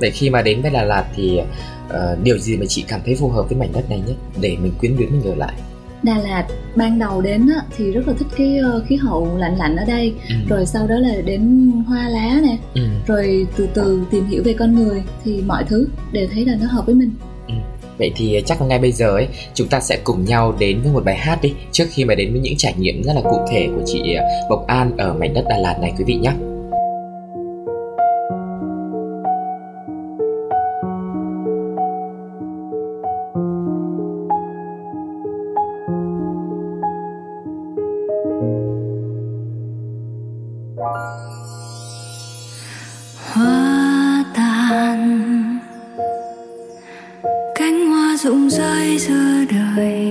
Vậy 0.00 0.10
khi 0.10 0.30
mà 0.30 0.42
đến 0.42 0.62
với 0.62 0.70
Đà 0.70 0.82
Lạt 0.82 1.04
thì 1.16 1.40
ờ, 1.88 2.16
điều 2.22 2.38
gì 2.38 2.56
mà 2.56 2.66
chị 2.68 2.84
cảm 2.88 3.00
thấy 3.04 3.14
phù 3.16 3.28
hợp 3.28 3.42
với 3.48 3.58
mảnh 3.58 3.72
đất 3.72 3.90
này 3.90 4.02
nhất 4.06 4.16
để 4.40 4.56
mình 4.62 4.72
quyến 4.80 4.92
luyến 4.96 5.10
mình 5.10 5.22
ở 5.30 5.34
lại? 5.34 5.52
Đà 6.02 6.18
Lạt 6.18 6.46
ban 6.76 6.98
đầu 6.98 7.20
đến 7.20 7.46
á, 7.56 7.62
thì 7.76 7.90
rất 7.92 8.08
là 8.08 8.14
thích 8.18 8.28
cái 8.36 8.58
ờ, 8.58 8.84
khí 8.88 8.96
hậu 8.96 9.36
lạnh 9.38 9.56
lạnh 9.58 9.76
ở 9.76 9.84
đây 9.84 10.14
Ừ. 10.28 10.34
rồi 10.48 10.66
sau 10.66 10.86
đó 10.86 10.94
là 10.98 11.14
đến 11.24 11.70
hoa 11.86 12.08
lá 12.08 12.40
nè 12.42 12.56
Ừ. 12.74 12.82
rồi 13.06 13.46
từ 13.56 13.68
từ 13.74 14.02
tìm 14.10 14.26
hiểu 14.26 14.42
về 14.44 14.52
con 14.52 14.74
người 14.74 15.02
thì 15.24 15.42
mọi 15.46 15.64
thứ 15.64 15.88
đều 16.12 16.28
thấy 16.34 16.44
là 16.44 16.54
nó 16.60 16.66
hợp 16.66 16.86
với 16.86 16.94
mình 16.94 17.10
Vậy 18.00 18.12
thì 18.16 18.34
ờ, 18.34 18.40
chắc 18.46 18.62
ngay 18.62 18.78
bây 18.78 18.92
giờ 18.92 19.06
ấy, 19.06 19.28
chúng 19.54 19.68
ta 19.68 19.80
sẽ 19.80 19.98
cùng 20.04 20.24
nhau 20.24 20.54
đến 20.58 20.80
với 20.82 20.92
một 20.92 21.04
bài 21.04 21.16
hát 21.16 21.38
đi, 21.42 21.52
trước 21.72 21.84
khi 21.90 22.04
mà 22.04 22.14
đến 22.14 22.32
với 22.32 22.40
những 22.40 22.56
trải 22.56 22.74
nghiệm 22.78 23.02
rất 23.02 23.12
là 23.14 23.20
cụ 23.20 23.38
thể 23.50 23.68
của 23.76 23.82
chị 23.86 24.14
ờ, 24.14 24.24
Bộc 24.50 24.66
An 24.66 24.96
ở 24.98 25.14
mảnh 25.14 25.34
đất 25.34 25.44
Đà 25.48 25.58
Lạt 25.58 25.76
này, 25.80 25.92
quý 25.98 26.04
vị 26.04 26.14
nhé. 26.14 26.32
Giữa 49.00 49.44
đời. 49.50 50.09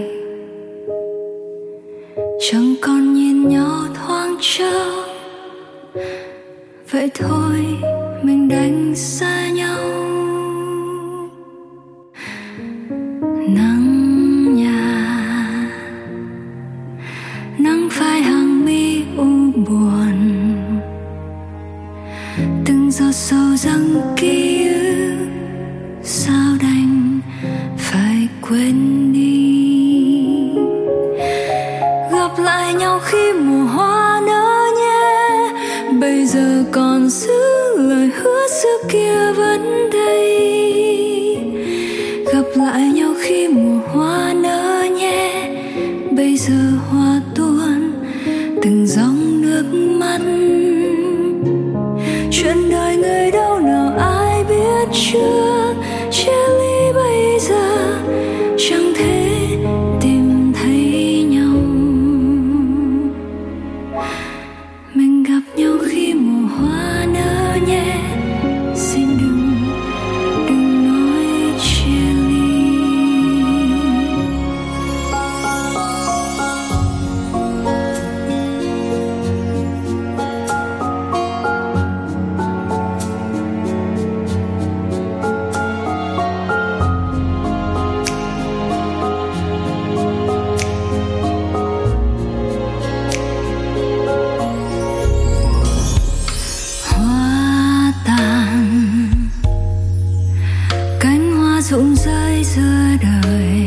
Rơi 102.09 102.43
giữa 102.43 102.97
đời. 103.01 103.63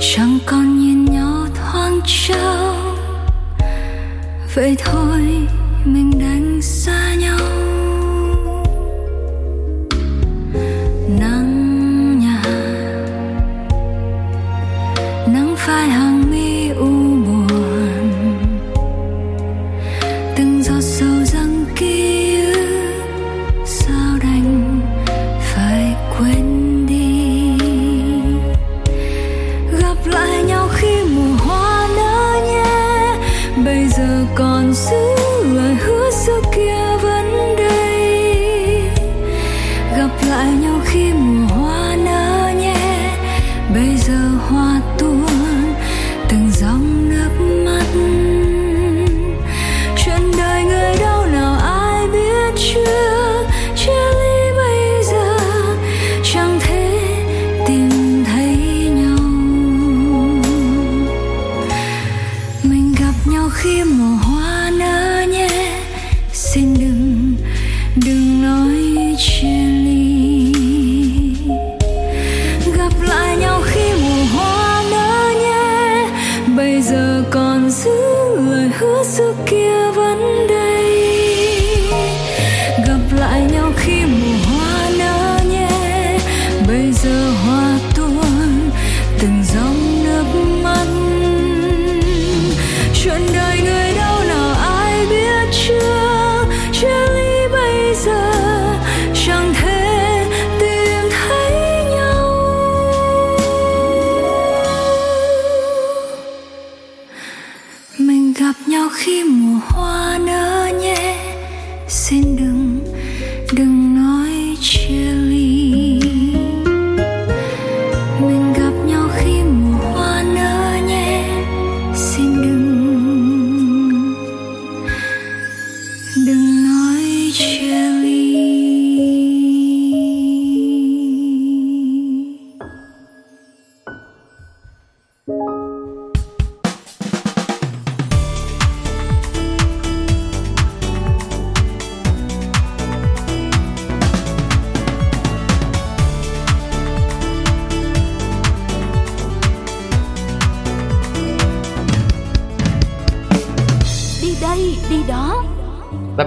Chẳng 0.00 0.38
còn 0.46 0.78
nhìn 0.78 1.04
nhau 1.04 1.46
thoáng 1.54 2.00
trao 2.06 2.74
vậy 4.54 4.76
thôi, 4.84 5.20
mình 5.84 6.10
đánh 6.20 6.62
xa 6.62 7.14
nhau. 7.14 7.38
Nắng 11.20 12.18
nhà. 12.18 12.42
Nắng 15.26 15.54
phai 15.56 15.88
hằng 15.88 16.13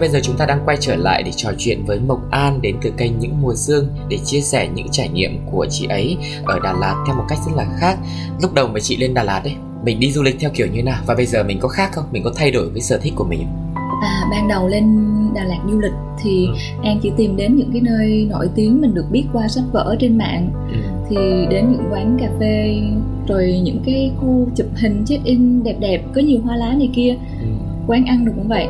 bây 0.07 0.13
giờ 0.13 0.19
chúng 0.23 0.37
ta 0.37 0.45
đang 0.45 0.59
quay 0.65 0.77
trở 0.79 0.95
lại 0.95 1.23
để 1.23 1.31
trò 1.35 1.49
chuyện 1.57 1.85
với 1.85 1.99
Mộc 1.99 2.31
An 2.31 2.61
đến 2.61 2.75
từ 2.81 2.91
kênh 2.97 3.19
Những 3.19 3.41
Mùa 3.41 3.55
Sương 3.55 3.87
để 4.09 4.17
chia 4.25 4.41
sẻ 4.41 4.67
những 4.75 4.87
trải 4.91 5.09
nghiệm 5.09 5.37
của 5.51 5.65
chị 5.69 5.87
ấy 5.89 6.17
ở 6.45 6.59
Đà 6.63 6.73
Lạt 6.73 7.03
theo 7.07 7.15
một 7.15 7.23
cách 7.29 7.37
rất 7.45 7.51
là 7.55 7.65
khác. 7.79 7.97
Lúc 8.41 8.53
đầu 8.53 8.67
mà 8.67 8.79
chị 8.79 8.97
lên 8.97 9.13
Đà 9.13 9.23
Lạt 9.23 9.41
ấy, 9.43 9.55
mình 9.83 9.99
đi 9.99 10.11
du 10.11 10.23
lịch 10.23 10.35
theo 10.39 10.49
kiểu 10.53 10.67
như 10.67 10.83
nào 10.83 11.01
và 11.07 11.15
bây 11.15 11.25
giờ 11.25 11.43
mình 11.43 11.59
có 11.59 11.67
khác 11.67 11.89
không? 11.93 12.03
Mình 12.11 12.23
có 12.23 12.31
thay 12.35 12.51
đổi 12.51 12.69
cái 12.73 12.81
sở 12.81 12.97
thích 12.97 13.13
của 13.15 13.23
mình 13.23 13.39
không? 13.39 13.73
À, 14.03 14.21
ban 14.31 14.47
đầu 14.47 14.67
lên 14.67 14.97
Đà 15.35 15.43
Lạt 15.43 15.59
du 15.71 15.79
lịch 15.79 15.91
thì 16.23 16.47
Ừ. 16.47 16.53
An 16.83 16.99
chỉ 17.03 17.11
tìm 17.17 17.35
đến 17.37 17.55
những 17.55 17.71
cái 17.71 17.81
nơi 17.81 18.27
nổi 18.29 18.49
tiếng 18.55 18.81
mình 18.81 18.93
được 18.93 19.05
biết 19.11 19.23
qua 19.33 19.47
sách 19.47 19.63
vở 19.71 19.95
trên 19.99 20.17
mạng 20.17 20.49
Ừ. 20.71 20.77
thì 21.09 21.15
đến 21.49 21.71
những 21.71 21.87
quán 21.91 22.17
cà 22.21 22.27
phê 22.39 22.79
rồi 23.27 23.59
những 23.63 23.79
cái 23.85 24.11
khu 24.19 24.47
chụp 24.55 24.67
hình 24.75 25.03
check 25.07 25.23
in 25.25 25.63
đẹp 25.63 25.75
đẹp 25.79 26.01
có 26.15 26.21
nhiều 26.21 26.39
hoa 26.43 26.55
lá 26.55 26.73
này 26.77 26.89
kia 26.95 27.15
Ừ. 27.41 27.47
quán 27.87 28.05
ăn 28.05 28.25
được 28.25 28.31
cũng 28.35 28.47
vậy 28.47 28.67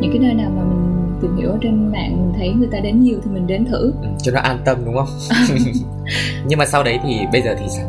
những 0.00 0.10
cái 0.12 0.18
nơi 0.18 0.34
nào 0.34 0.50
mà 0.56 0.62
mình 0.64 1.06
tìm 1.22 1.36
hiểu 1.36 1.50
ở 1.50 1.58
trên 1.60 1.92
mạng 1.92 2.16
mình 2.16 2.32
thấy 2.38 2.48
người 2.52 2.68
ta 2.72 2.78
đến 2.80 3.02
nhiều 3.02 3.18
thì 3.24 3.30
mình 3.30 3.46
đến 3.46 3.64
thử 3.64 3.92
Ừ, 4.02 4.08
cho 4.22 4.32
nó 4.32 4.40
an 4.40 4.58
tâm 4.64 4.78
đúng 4.84 4.94
không? 4.94 5.08
Nhưng 6.46 6.58
mà 6.58 6.66
sau 6.66 6.82
đấy 6.84 6.98
thì 7.04 7.18
bây 7.32 7.42
giờ 7.42 7.54
thì 7.60 7.66
sao? 7.68 7.86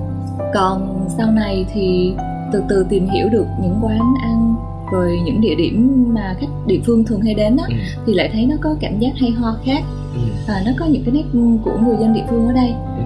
còn 0.54 1.06
sau 1.18 1.32
này 1.32 1.66
thì 1.74 2.14
từ 2.54 2.64
từ 2.70 2.86
tìm 2.90 3.10
hiểu 3.10 3.30
được 3.30 3.46
những 3.62 3.76
quán 3.82 4.14
ăn 4.24 4.56
rồi 4.92 5.20
những 5.26 5.42
địa 5.42 5.56
điểm 5.56 6.06
mà 6.14 6.36
khách 6.40 6.48
địa 6.68 6.80
phương 6.86 7.04
thường 7.04 7.22
hay 7.22 7.34
đến 7.34 7.58
á 7.58 7.66
Ừ. 7.70 7.76
thì 8.06 8.14
lại 8.14 8.30
thấy 8.34 8.46
nó 8.46 8.56
có 8.62 8.76
cảm 8.82 9.00
giác 9.00 9.12
hay 9.18 9.32
ho 9.32 9.56
khác 9.66 9.84
Ừ. 10.16 10.20
à, 10.48 10.62
nó 10.66 10.72
có 10.80 10.86
những 10.86 11.04
cái 11.06 11.14
nét 11.14 11.24
của 11.64 11.78
người 11.86 11.96
dân 12.00 12.14
địa 12.14 12.24
phương 12.30 12.48
ở 12.48 12.54
đây 12.54 12.74
Ừ. 12.98 13.04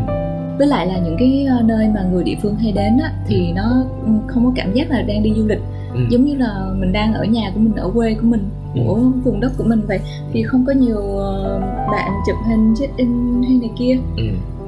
với 0.57 0.67
lại 0.67 0.87
là 0.87 0.97
những 0.97 1.15
cái 1.19 1.45
ờ, 1.49 1.61
nơi 1.65 1.87
mà 1.95 2.01
người 2.11 2.23
địa 2.23 2.35
phương 2.41 2.55
hay 2.55 2.71
đến 2.71 2.97
á, 2.97 3.11
thì 3.27 3.51
nó 3.55 3.83
ừ, 4.05 4.11
không 4.27 4.45
có 4.45 4.51
cảm 4.55 4.73
giác 4.73 4.89
là 4.91 5.01
đang 5.01 5.23
đi 5.23 5.33
du 5.35 5.47
lịch 5.47 5.59
Ừ. 5.93 5.99
giống 6.09 6.25
như 6.25 6.35
là 6.35 6.65
mình 6.75 6.91
đang 6.91 7.13
ở 7.13 7.23
nhà 7.23 7.51
của 7.53 7.59
mình 7.59 7.75
ở 7.75 7.89
quê 7.93 8.13
của 8.13 8.27
mình 8.27 8.49
Ừ. 8.75 8.81
của 8.87 8.95
vùng 9.23 9.39
đất 9.39 9.51
của 9.57 9.63
mình 9.63 9.81
vậy 9.87 9.99
thì 10.33 10.43
không 10.43 10.63
có 10.67 10.73
nhiều 10.73 10.97
ờ, 11.17 11.59
bạn 11.91 12.11
chụp 12.27 12.35
hình 12.49 12.73
check 12.79 12.97
in 12.97 13.41
hay 13.47 13.57
này 13.61 13.69
kia 13.77 13.97
Ừ. 14.17 14.23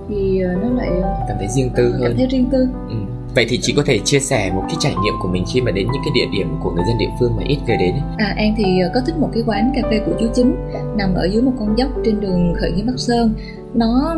thì 0.10 0.42
ờ, 0.42 0.54
nó 0.64 0.70
lại 0.70 0.90
Cảm 1.28 1.38
thấy 1.40 1.48
riêng 1.48 1.70
tư 1.76 1.92
cảm 1.92 2.02
hơn. 2.02 2.14
thấy 2.18 2.28
riêng 2.32 2.46
tư 2.52 2.68
Ừ. 2.90 2.96
Vậy 3.36 3.46
thì 3.50 3.60
chị 3.62 3.74
có 3.78 3.84
thể 3.86 4.00
chia 4.00 4.20
sẻ 4.20 4.52
một 4.56 4.62
cái 4.68 4.76
trải 4.80 4.94
nghiệm 5.04 5.14
của 5.22 5.30
mình 5.30 5.44
khi 5.54 5.62
mà 5.62 5.72
đến 5.72 5.88
những 5.94 6.02
cái 6.06 6.12
địa 6.16 6.38
điểm 6.38 6.48
của 6.64 6.72
người 6.72 6.84
dân 6.88 6.98
địa 6.98 7.10
phương 7.20 7.36
mà 7.38 7.44
ít 7.48 7.58
người 7.68 7.78
đến 7.78 7.92
ấy. 7.92 8.02
À 8.18 8.34
An 8.38 8.54
thì 8.58 8.80
ờ, 8.80 8.90
có 8.94 9.00
thích 9.06 9.16
một 9.20 9.30
cái 9.34 9.44
quán 9.46 9.72
cà 9.76 9.82
phê 9.92 10.00
của 10.06 10.12
chú 10.20 10.26
Chính 10.36 10.56
nằm 10.98 11.14
ở 11.14 11.26
dưới 11.34 11.42
một 11.42 11.52
con 11.60 11.78
dốc 11.78 11.90
trên 12.06 12.20
đường 12.20 12.54
Khởi 12.62 12.72
Nghĩa 12.72 12.84
Bắc 12.84 12.98
Sơn. 13.00 13.34
Nó 13.74 14.16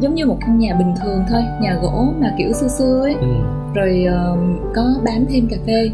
giống 0.00 0.14
như 0.14 0.26
một 0.26 0.36
căn 0.40 0.58
nhà 0.58 0.74
bình 0.78 0.94
thường 1.02 1.22
thôi, 1.30 1.42
nhà 1.62 1.78
gỗ 1.82 2.06
mà 2.20 2.34
kiểu 2.38 2.52
xưa 2.52 2.68
xưa 2.68 3.00
ấy. 3.00 3.14
Ừ. 3.20 3.26
Rồi 3.74 4.04
ờ, 4.04 4.36
có 4.74 4.94
bán 5.04 5.24
thêm 5.28 5.48
cà 5.48 5.56
phê. 5.66 5.90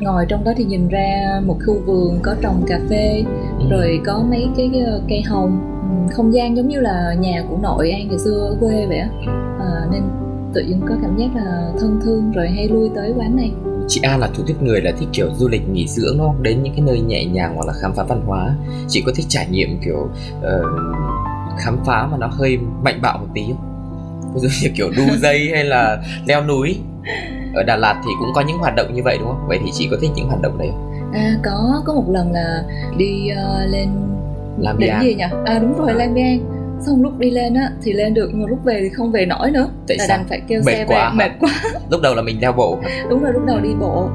Ngồi 0.00 0.26
trong 0.28 0.44
đó 0.44 0.52
thì 0.56 0.64
nhìn 0.64 0.88
ra 0.88 1.40
một 1.46 1.56
khu 1.66 1.74
vườn 1.86 2.18
có 2.22 2.34
trồng 2.42 2.64
cà 2.68 2.80
phê, 2.90 3.24
Ừ. 3.58 3.64
rồi 3.70 4.00
có 4.06 4.24
mấy 4.30 4.48
cái 4.56 4.70
ờ, 4.86 5.00
cây 5.08 5.22
hồng. 5.22 5.60
Ừ, 5.90 6.14
không 6.14 6.34
gian 6.34 6.56
giống 6.56 6.68
như 6.68 6.80
là 6.80 7.14
nhà 7.18 7.44
của 7.50 7.56
nội 7.62 7.90
An 7.90 8.08
ngày 8.08 8.18
xưa 8.18 8.40
ở 8.50 8.56
quê 8.60 8.86
vậy 8.86 8.98
á. 8.98 9.08
À, 9.60 9.86
nên 9.92 10.02
tự 10.54 10.62
nhiên 10.62 10.80
có 10.88 10.94
cảm 11.02 11.16
giác 11.16 11.26
là 11.36 11.72
thân 11.80 12.00
thương 12.04 12.30
rồi 12.32 12.48
hay 12.48 12.68
lui 12.68 12.90
tới 12.94 13.12
quán 13.16 13.36
này. 13.36 13.52
Chị 13.88 14.00
An 14.02 14.20
là 14.20 14.28
thuộc 14.34 14.46
tiếp 14.46 14.54
người 14.60 14.80
là 14.80 14.92
thích 14.98 15.08
kiểu 15.12 15.28
du 15.36 15.48
lịch 15.48 15.68
nghỉ 15.68 15.86
dưỡng 15.88 16.18
đúng 16.18 16.26
không? 16.26 16.42
Đến 16.42 16.62
những 16.62 16.72
cái 16.76 16.84
nơi 16.86 17.00
nhẹ 17.00 17.24
nhàng 17.24 17.54
hoặc 17.56 17.66
là 17.66 17.72
khám 17.72 17.92
phá 17.94 18.02
văn 18.02 18.22
hóa. 18.26 18.56
Chị 18.88 19.02
có 19.06 19.12
thích 19.16 19.26
trải 19.28 19.46
nghiệm 19.50 19.78
kiểu 19.84 20.08
uh, 20.38 20.66
khám 21.58 21.78
phá 21.86 22.06
mà 22.10 22.16
nó 22.18 22.26
hơi 22.26 22.58
mạnh 22.82 22.98
bạo 23.02 23.18
một 23.18 23.26
tí 23.34 23.42
không? 23.48 23.70
Ví 24.34 24.40
dụ 24.40 24.48
như 24.62 24.74
kiểu 24.76 24.90
đu 24.96 25.16
dây 25.16 25.50
hay 25.54 25.64
là 25.64 26.02
leo 26.26 26.44
núi. 26.46 26.76
Ở 27.54 27.62
Đà 27.62 27.76
Lạt 27.76 28.00
thì 28.04 28.10
cũng 28.20 28.28
có 28.34 28.40
những 28.40 28.58
hoạt 28.58 28.74
động 28.76 28.94
như 28.94 29.02
vậy 29.02 29.16
đúng 29.18 29.28
không? 29.28 29.44
Vậy 29.48 29.58
thì 29.64 29.70
chị 29.72 29.88
có 29.90 29.96
thích 30.00 30.10
những 30.16 30.26
hoạt 30.28 30.42
động 30.42 30.58
đấy 30.58 30.68
không? 30.72 30.90
À 31.14 31.34
có 31.44 31.82
có 31.86 31.94
một 31.94 32.04
lần 32.08 32.32
là 32.32 32.62
đi 32.96 33.28
ờ, 33.28 33.66
lên 33.66 33.88
Làm 34.58 34.78
đỉnh 34.78 34.88
Biang. 34.90 35.02
gì 35.02 35.14
nhỉ? 35.14 35.24
À 35.44 35.58
đúng 35.58 35.78
rồi 35.78 35.94
Lang 35.94 36.14
Biang. 36.14 36.38
Xong 36.80 37.02
lúc 37.02 37.18
đi 37.18 37.30
lên 37.30 37.54
á 37.54 37.70
thì 37.82 37.92
lên 37.92 38.14
được 38.14 38.28
nhưng 38.32 38.42
mà 38.42 38.48
lúc 38.48 38.58
về 38.64 38.78
thì 38.82 38.88
không 38.88 39.12
về 39.12 39.26
nổi 39.26 39.50
nữa. 39.50 39.68
Tại 39.88 39.96
là 39.98 40.04
sao? 40.08 40.16
đành 40.16 40.26
phải 40.28 40.40
kêu 40.48 40.62
Mệt 40.66 40.72
xe 40.72 40.84
quá 40.88 41.10
về 41.10 41.16
mệt 41.16 41.30
quá. 41.40 41.50
Lúc 41.90 42.00
đầu 42.02 42.14
là 42.14 42.22
mình 42.22 42.40
leo 42.40 42.52
bộ 42.52 42.78
hả? 42.82 43.04
Đúng 43.10 43.22
rồi 43.22 43.32
lúc 43.32 43.42
đầu 43.46 43.60
đi 43.60 43.70
bộ. 43.80 44.08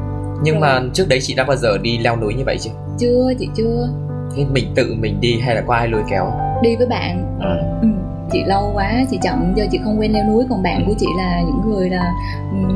Nhưng 0.43 0.59
Rồi. 0.59 0.61
mà 0.61 0.89
trước 0.93 1.05
đấy 1.09 1.19
chị 1.21 1.33
đã 1.35 1.43
bao 1.43 1.55
giờ 1.57 1.77
đi 1.77 1.97
leo 1.97 2.15
núi 2.15 2.33
như 2.33 2.43
vậy 2.45 2.57
chưa? 2.59 2.71
Chưa 2.99 3.33
chị 3.39 3.47
chưa 3.57 3.87
Thế 4.35 4.45
mình 4.51 4.65
tự 4.75 4.95
mình 4.99 5.17
đi 5.21 5.39
hay 5.39 5.55
là 5.55 5.61
có 5.67 5.73
ai 5.73 5.87
lôi 5.87 6.01
kéo? 6.09 6.31
đi 6.63 6.75
với 6.75 6.87
bạn. 6.87 7.37
À. 7.41 7.55
Ừ. 7.81 7.87
Chị 8.31 8.43
lâu 8.43 8.71
quá 8.73 9.05
chị 9.11 9.19
chậm 9.23 9.53
do 9.55 9.63
chị 9.71 9.79
không 9.83 9.99
quen 9.99 10.11
leo 10.13 10.23
núi 10.27 10.43
còn 10.49 10.63
bạn 10.63 10.83
của 10.87 10.93
chị 10.99 11.05
là 11.17 11.41
những 11.45 11.71
người 11.71 11.89
là 11.89 12.13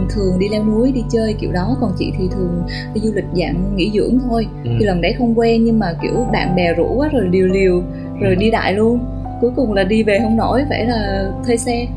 thường 0.10 0.40
đi 0.40 0.50
leo 0.50 0.64
núi 0.64 0.92
đi 0.92 1.04
chơi 1.10 1.34
kiểu 1.34 1.52
đó 1.52 1.78
còn 1.82 1.92
chị 1.98 2.14
thì 2.18 2.28
thường 2.32 2.64
đi 2.94 3.02
du 3.02 3.12
lịch 3.16 3.26
dạng 3.34 3.76
nghỉ 3.76 3.92
dưỡng 3.94 4.20
thôi 4.30 4.48
Ừ. 4.64 4.70
thì 4.80 4.86
lần 4.86 5.02
đấy 5.02 5.14
không 5.18 5.40
quen 5.40 5.64
nhưng 5.66 5.80
mà 5.80 5.94
kiểu 6.02 6.26
bạn 6.34 6.56
bè 6.56 6.74
rủ 6.74 6.94
quá 6.96 7.10
rồi 7.14 7.28
liều 7.32 7.48
liều 7.48 7.82
rồi 8.22 8.30
Ừ. 8.30 8.36
đi 8.36 8.52
đại 8.52 8.74
luôn 8.74 9.00
cuối 9.42 9.52
cùng 9.56 9.74
là 9.74 9.84
đi 9.84 10.04
về 10.04 10.20
không 10.24 10.38
nổi 10.38 10.64
phải 10.70 10.86
là 10.86 11.32
thuê 11.46 11.58
xe 11.58 11.88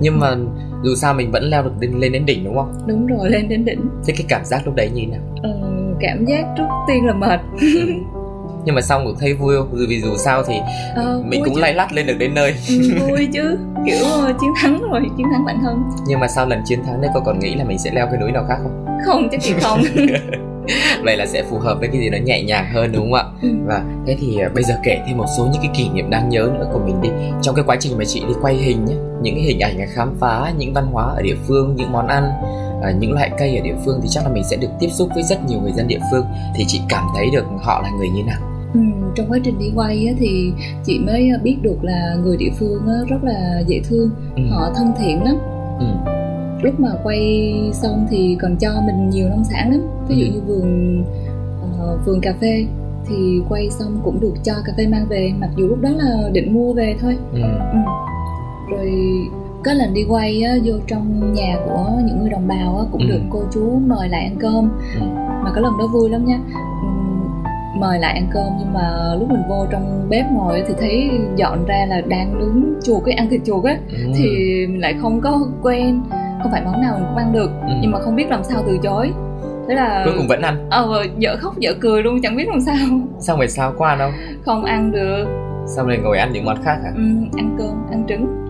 Nhưng 0.00 0.20
mà 0.20 0.34
dù 0.84 0.94
sao 0.94 1.14
mình 1.14 1.30
vẫn 1.30 1.42
leo 1.44 1.62
được 1.62 1.72
lên, 1.80 1.92
lên 2.00 2.12
đến 2.12 2.26
đỉnh 2.26 2.44
đúng 2.44 2.54
không? 2.54 2.72
đúng 2.86 3.06
rồi 3.06 3.30
lên 3.30 3.48
đến 3.48 3.64
đỉnh 3.64 3.80
Thế 4.06 4.14
cái 4.16 4.26
cảm 4.28 4.44
giác 4.44 4.62
lúc 4.66 4.74
đấy 4.74 4.90
như 4.94 5.02
thế 5.04 5.06
nào? 5.06 5.20
Ờ, 5.42 5.50
cảm 6.00 6.24
giác 6.24 6.46
trước 6.56 6.66
tiên 6.88 7.04
là 7.06 7.12
mệt 7.14 7.40
Ừ. 7.60 7.86
Nhưng 8.68 8.74
mà 8.74 8.80
xong 8.82 9.04
cũng 9.06 9.16
thấy 9.20 9.34
vui? 9.34 9.56
Vì- 9.88 10.00
dù 10.00 10.16
sao 10.16 10.42
thì 10.42 10.54
Ờ, 10.94 11.22
mình 11.24 11.42
cũng 11.44 11.54
chứ. 11.54 11.60
lay 11.60 11.74
lắt 11.74 11.92
lên 11.92 12.06
được 12.06 12.14
đến 12.18 12.34
nơi 12.34 12.54
ừ, 12.68 12.74
vui 13.00 13.28
chứ 13.32 13.58
kiểu 13.86 14.04
ờ, 14.04 14.32
chiến 14.40 14.50
thắng 14.62 14.82
rồi 14.90 15.00
chiến 15.16 15.26
thắng 15.32 15.44
bản 15.46 15.58
thân 15.62 15.82
Nhưng 16.06 16.20
mà 16.20 16.28
sau 16.28 16.46
lần 16.46 16.62
chiến 16.64 16.84
thắng 16.84 17.00
đấy 17.00 17.10
cô 17.14 17.20
còn 17.20 17.38
nghĩ 17.38 17.54
là 17.54 17.64
mình 17.64 17.78
sẽ 17.78 17.90
leo 17.94 18.06
cái 18.06 18.20
núi 18.20 18.32
nào 18.32 18.44
khác 18.48 18.56
không? 18.62 18.86
không 19.06 19.28
chắc 19.32 19.40
chị 19.42 19.52
không 19.60 19.82
Vậy 21.04 21.16
là 21.16 21.26
sẽ 21.26 21.42
phù 21.50 21.58
hợp 21.58 21.76
với 21.80 21.88
cái 21.88 22.00
gì 22.00 22.10
nó 22.10 22.18
nhẹ 22.24 22.42
nhàng 22.42 22.66
hơn 22.74 22.92
đúng 22.92 23.02
không 23.02 23.14
ạ? 23.14 23.24
Ừ. 23.42 23.48
Và 23.66 23.82
thế 24.06 24.16
thì 24.20 24.38
à, 24.38 24.48
bây 24.54 24.64
giờ 24.64 24.74
kể 24.84 25.00
thêm 25.06 25.16
một 25.18 25.26
số 25.38 25.44
những 25.52 25.62
cái 25.62 25.70
kỷ 25.76 25.88
niệm 25.88 26.10
đáng 26.10 26.28
nhớ 26.28 26.50
nữa 26.54 26.66
của 26.72 26.78
mình 26.78 27.00
đi 27.02 27.08
Trong 27.42 27.54
cái 27.54 27.64
quá 27.66 27.76
trình 27.80 27.98
mà 27.98 28.04
chị 28.04 28.20
đi 28.28 28.34
quay 28.42 28.54
hình 28.54 28.84
nhé 28.84 28.94
Những 29.22 29.34
cái 29.34 29.44
hình 29.44 29.60
ảnh 29.60 29.78
khám 29.94 30.14
phá, 30.20 30.52
những 30.58 30.72
văn 30.72 30.86
hóa 30.92 31.04
ở 31.04 31.22
địa 31.22 31.36
phương, 31.46 31.74
những 31.76 31.92
món 31.92 32.06
ăn 32.06 32.30
à, 32.82 32.90
Những 32.98 33.12
loại 33.12 33.30
cây 33.38 33.56
ở 33.56 33.62
địa 33.64 33.74
phương 33.84 34.00
thì 34.02 34.08
chắc 34.10 34.24
là 34.24 34.30
mình 34.30 34.44
sẽ 34.50 34.56
được 34.56 34.70
tiếp 34.80 34.88
xúc 34.92 35.08
với 35.14 35.22
rất 35.22 35.44
nhiều 35.48 35.60
người 35.60 35.72
dân 35.72 35.88
địa 35.88 36.00
phương 36.10 36.24
Thì 36.56 36.64
chị 36.68 36.80
cảm 36.88 37.04
thấy 37.16 37.26
được 37.32 37.44
họ 37.62 37.80
là 37.82 37.90
người 37.98 38.08
như 38.08 38.22
nào? 38.22 38.40
Ừ, 38.74 38.80
trong 39.14 39.26
quá 39.30 39.38
trình 39.44 39.58
đi 39.58 39.70
quay 39.74 40.06
á, 40.06 40.14
thì 40.18 40.52
chị 40.84 40.98
mới 40.98 41.30
biết 41.42 41.56
được 41.62 41.84
là 41.84 42.16
người 42.24 42.36
địa 42.36 42.50
phương 42.58 42.86
á, 42.86 42.94
rất 43.08 43.24
là 43.24 43.62
dễ 43.66 43.80
thương 43.88 44.10
Ừ. 44.36 44.42
họ 44.50 44.70
thân 44.76 44.92
thiện 44.98 45.22
lắm 45.24 45.36
Ừ. 45.78 45.86
lúc 46.62 46.80
mà 46.80 46.88
quay 47.02 47.52
xong 47.72 48.06
thì 48.10 48.36
còn 48.42 48.56
cho 48.56 48.70
mình 48.86 49.10
nhiều 49.10 49.28
nông 49.28 49.44
sản 49.44 49.70
lắm 49.70 49.80
ví 50.08 50.16
dụ 50.16 50.24
Ừ. 50.26 50.30
như 50.34 50.40
vườn 50.46 51.04
ờ, 51.78 51.98
vườn 52.06 52.20
cà 52.20 52.34
phê 52.40 52.66
thì 53.08 53.40
quay 53.48 53.70
xong 53.70 54.00
cũng 54.04 54.20
được 54.20 54.34
cho 54.44 54.52
cà 54.64 54.72
phê 54.76 54.86
mang 54.86 55.06
về 55.08 55.32
mặc 55.40 55.50
dù 55.56 55.66
lúc 55.66 55.80
đó 55.80 55.90
là 55.90 56.28
định 56.32 56.54
mua 56.54 56.72
về 56.72 56.96
thôi 57.00 57.16
Ừ. 57.32 57.40
ừ. 57.72 57.78
rồi 58.70 58.92
có 59.64 59.72
lần 59.72 59.94
đi 59.94 60.04
quay 60.08 60.42
á, 60.42 60.54
vô 60.64 60.74
trong 60.86 61.32
nhà 61.34 61.56
của 61.66 61.86
những 62.04 62.20
người 62.20 62.30
đồng 62.30 62.48
bào 62.48 62.78
á, 62.78 62.84
cũng 62.92 63.00
Ừ. 63.00 63.06
được 63.08 63.20
cô 63.30 63.42
chú 63.54 63.80
mời 63.86 64.08
lại 64.08 64.24
ăn 64.24 64.36
cơm 64.40 64.70
Ừ. 65.00 65.06
mà 65.44 65.50
cái 65.54 65.62
lần 65.62 65.72
đó 65.78 65.86
vui 65.92 66.10
lắm 66.10 66.24
nha 66.24 66.38
mời 67.80 67.98
lại 67.98 68.14
ăn 68.14 68.26
cơm 68.32 68.52
nhưng 68.58 68.74
mà 68.74 69.14
lúc 69.18 69.30
mình 69.30 69.42
vô 69.48 69.66
trong 69.70 70.06
bếp 70.10 70.24
ngồi 70.32 70.64
thì 70.68 70.74
thấy 70.78 71.10
dọn 71.36 71.64
ra 71.66 71.86
là 71.88 72.00
đang 72.08 72.38
nướng 72.38 72.64
chuột 72.82 73.02
cái 73.06 73.14
ăn 73.14 73.28
thịt 73.30 73.40
chuột 73.44 73.64
á 73.64 73.78
ừ. 73.92 74.12
thì 74.16 74.26
mình 74.66 74.80
lại 74.80 74.94
không 75.00 75.20
có 75.20 75.40
quen 75.62 76.00
không 76.42 76.52
phải 76.52 76.62
món 76.64 76.80
nào 76.80 76.94
mình 76.94 77.04
cũng 77.08 77.16
ăn 77.16 77.32
được. 77.32 77.50
Ừ. 77.66 77.72
nhưng 77.80 77.90
mà 77.90 77.98
không 77.98 78.16
biết 78.16 78.30
làm 78.30 78.44
sao 78.44 78.62
từ 78.66 78.78
chối. 78.82 79.10
Thế 79.68 79.74
là 79.74 80.02
cuối 80.04 80.14
cùng 80.16 80.28
vẫn 80.28 80.42
ăn? 80.42 80.66
Ờ 80.70 81.04
dở 81.18 81.36
khóc 81.36 81.58
dở 81.58 81.74
cười 81.80 82.02
luôn 82.02 82.18
chẳng 82.22 82.36
biết 82.36 82.48
làm 82.48 82.60
sao. 82.60 82.76
Xong 83.20 83.38
rồi 83.38 83.48
sao? 83.48 83.72
Qua 83.78 83.96
đâu? 83.96 84.10
Không 84.44 84.64
ăn 84.64 84.92
được. 84.92 85.26
Xong 85.76 85.86
rồi 85.86 85.98
ngồi 85.98 86.18
ăn 86.18 86.32
những 86.32 86.44
món 86.44 86.62
khác 86.64 86.76
hả? 86.84 86.90
Ừ, 86.94 87.02
ăn 87.36 87.56
cơm 87.58 87.86
ăn 87.90 88.04
trứng 88.08 88.47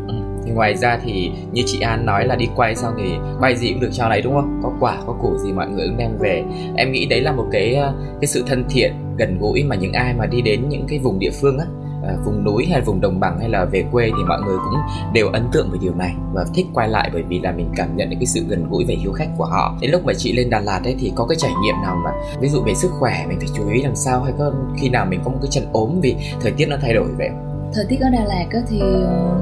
thì 0.48 0.54
ngoài 0.54 0.76
ra 0.76 0.98
thì 1.04 1.30
như 1.52 1.62
chị 1.66 1.80
An 1.80 2.06
nói 2.06 2.26
là 2.26 2.36
đi 2.36 2.48
quay 2.56 2.76
xong 2.76 2.94
thì 2.98 3.10
quay 3.40 3.56
gì 3.56 3.70
cũng 3.70 3.80
được 3.80 3.90
cho 3.92 4.08
lấy 4.08 4.22
đúng 4.22 4.34
không? 4.34 4.60
Có 4.62 4.72
quả 4.80 4.98
có 5.06 5.12
củ 5.12 5.38
gì 5.38 5.52
mọi 5.52 5.68
người 5.68 5.88
cũng 5.88 5.96
đem 5.96 6.18
về. 6.18 6.44
Em 6.76 6.92
nghĩ 6.92 7.06
đấy 7.06 7.20
là 7.20 7.32
một 7.32 7.46
cái 7.52 7.74
ờ, 7.74 7.94
cái 8.20 8.28
sự 8.28 8.44
thân 8.46 8.64
thiện 8.70 8.92
gần 9.18 9.38
gũi 9.38 9.64
mà 9.64 9.76
những 9.76 9.92
ai 9.92 10.14
mà 10.14 10.26
đi 10.26 10.40
đến 10.42 10.68
những 10.68 10.86
cái 10.88 10.98
vùng 10.98 11.18
địa 11.18 11.30
phương 11.40 11.58
á 11.58 11.64
ờ, 12.02 12.16
vùng 12.24 12.44
núi 12.44 12.66
hay 12.70 12.80
vùng 12.80 13.00
đồng 13.00 13.20
bằng 13.20 13.40
hay 13.40 13.48
là 13.48 13.64
về 13.64 13.84
quê 13.92 14.06
thì 14.06 14.24
mọi 14.28 14.40
người 14.46 14.56
cũng 14.64 14.80
đều 15.12 15.28
ấn 15.28 15.42
tượng 15.52 15.70
về 15.70 15.78
điều 15.82 15.94
này 15.94 16.14
và 16.32 16.44
thích 16.54 16.66
quay 16.74 16.88
lại 16.88 17.10
bởi 17.12 17.22
vì 17.22 17.40
là 17.40 17.52
mình 17.52 17.70
cảm 17.76 17.96
nhận 17.96 18.10
được 18.10 18.16
cái 18.20 18.26
sự 18.26 18.40
gần 18.48 18.68
gũi 18.70 18.84
và 18.88 18.94
hiếu 19.02 19.12
khách 19.12 19.28
của 19.36 19.44
họ. 19.44 19.76
Đến 19.80 19.90
lúc 19.90 20.04
mà 20.04 20.12
chị 20.16 20.32
lên 20.32 20.50
Đà 20.50 20.60
Lạt 20.60 20.80
ấy 20.84 20.96
thì 20.98 21.12
có 21.14 21.26
cái 21.26 21.36
trải 21.36 21.50
nghiệm 21.62 21.74
nào 21.82 21.96
mà, 22.04 22.10
ví 22.40 22.48
dụ 22.48 22.62
về 22.62 22.74
sức 22.74 22.90
khỏe 22.98 23.24
mình 23.28 23.38
phải 23.38 23.48
chú 23.56 23.70
ý 23.70 23.82
làm 23.82 23.96
sao 23.96 24.22
hay 24.22 24.32
có 24.38 24.52
khi 24.80 24.88
nào 24.88 25.06
mình 25.10 25.20
có 25.24 25.30
một 25.30 25.38
cái 25.42 25.48
chân 25.50 25.64
ốm 25.72 26.00
vì 26.00 26.16
thời 26.40 26.52
tiết 26.52 26.66
nó 26.66 26.76
thay 26.82 26.94
đổi 26.94 27.08
vậy 27.18 27.28
thời 27.74 27.84
tiết 27.88 28.00
ở 28.00 28.10
Đà 28.10 28.24
Lạt 28.24 28.62
thì 28.68 28.80
ờ, 28.80 29.40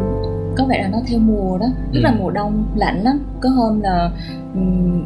có 0.56 0.64
vẻ 0.64 0.82
là 0.82 0.88
nó 0.88 0.98
theo 1.06 1.18
mùa 1.18 1.58
đó. 1.58 1.66
Tức 1.92 2.00
Ừ. 2.00 2.02
là 2.02 2.14
mùa 2.18 2.30
đông 2.30 2.64
lạnh 2.74 3.02
lắm. 3.04 3.18
Có 3.40 3.48
hôm 3.48 3.80
là 3.80 4.10
ừm, 4.54 5.04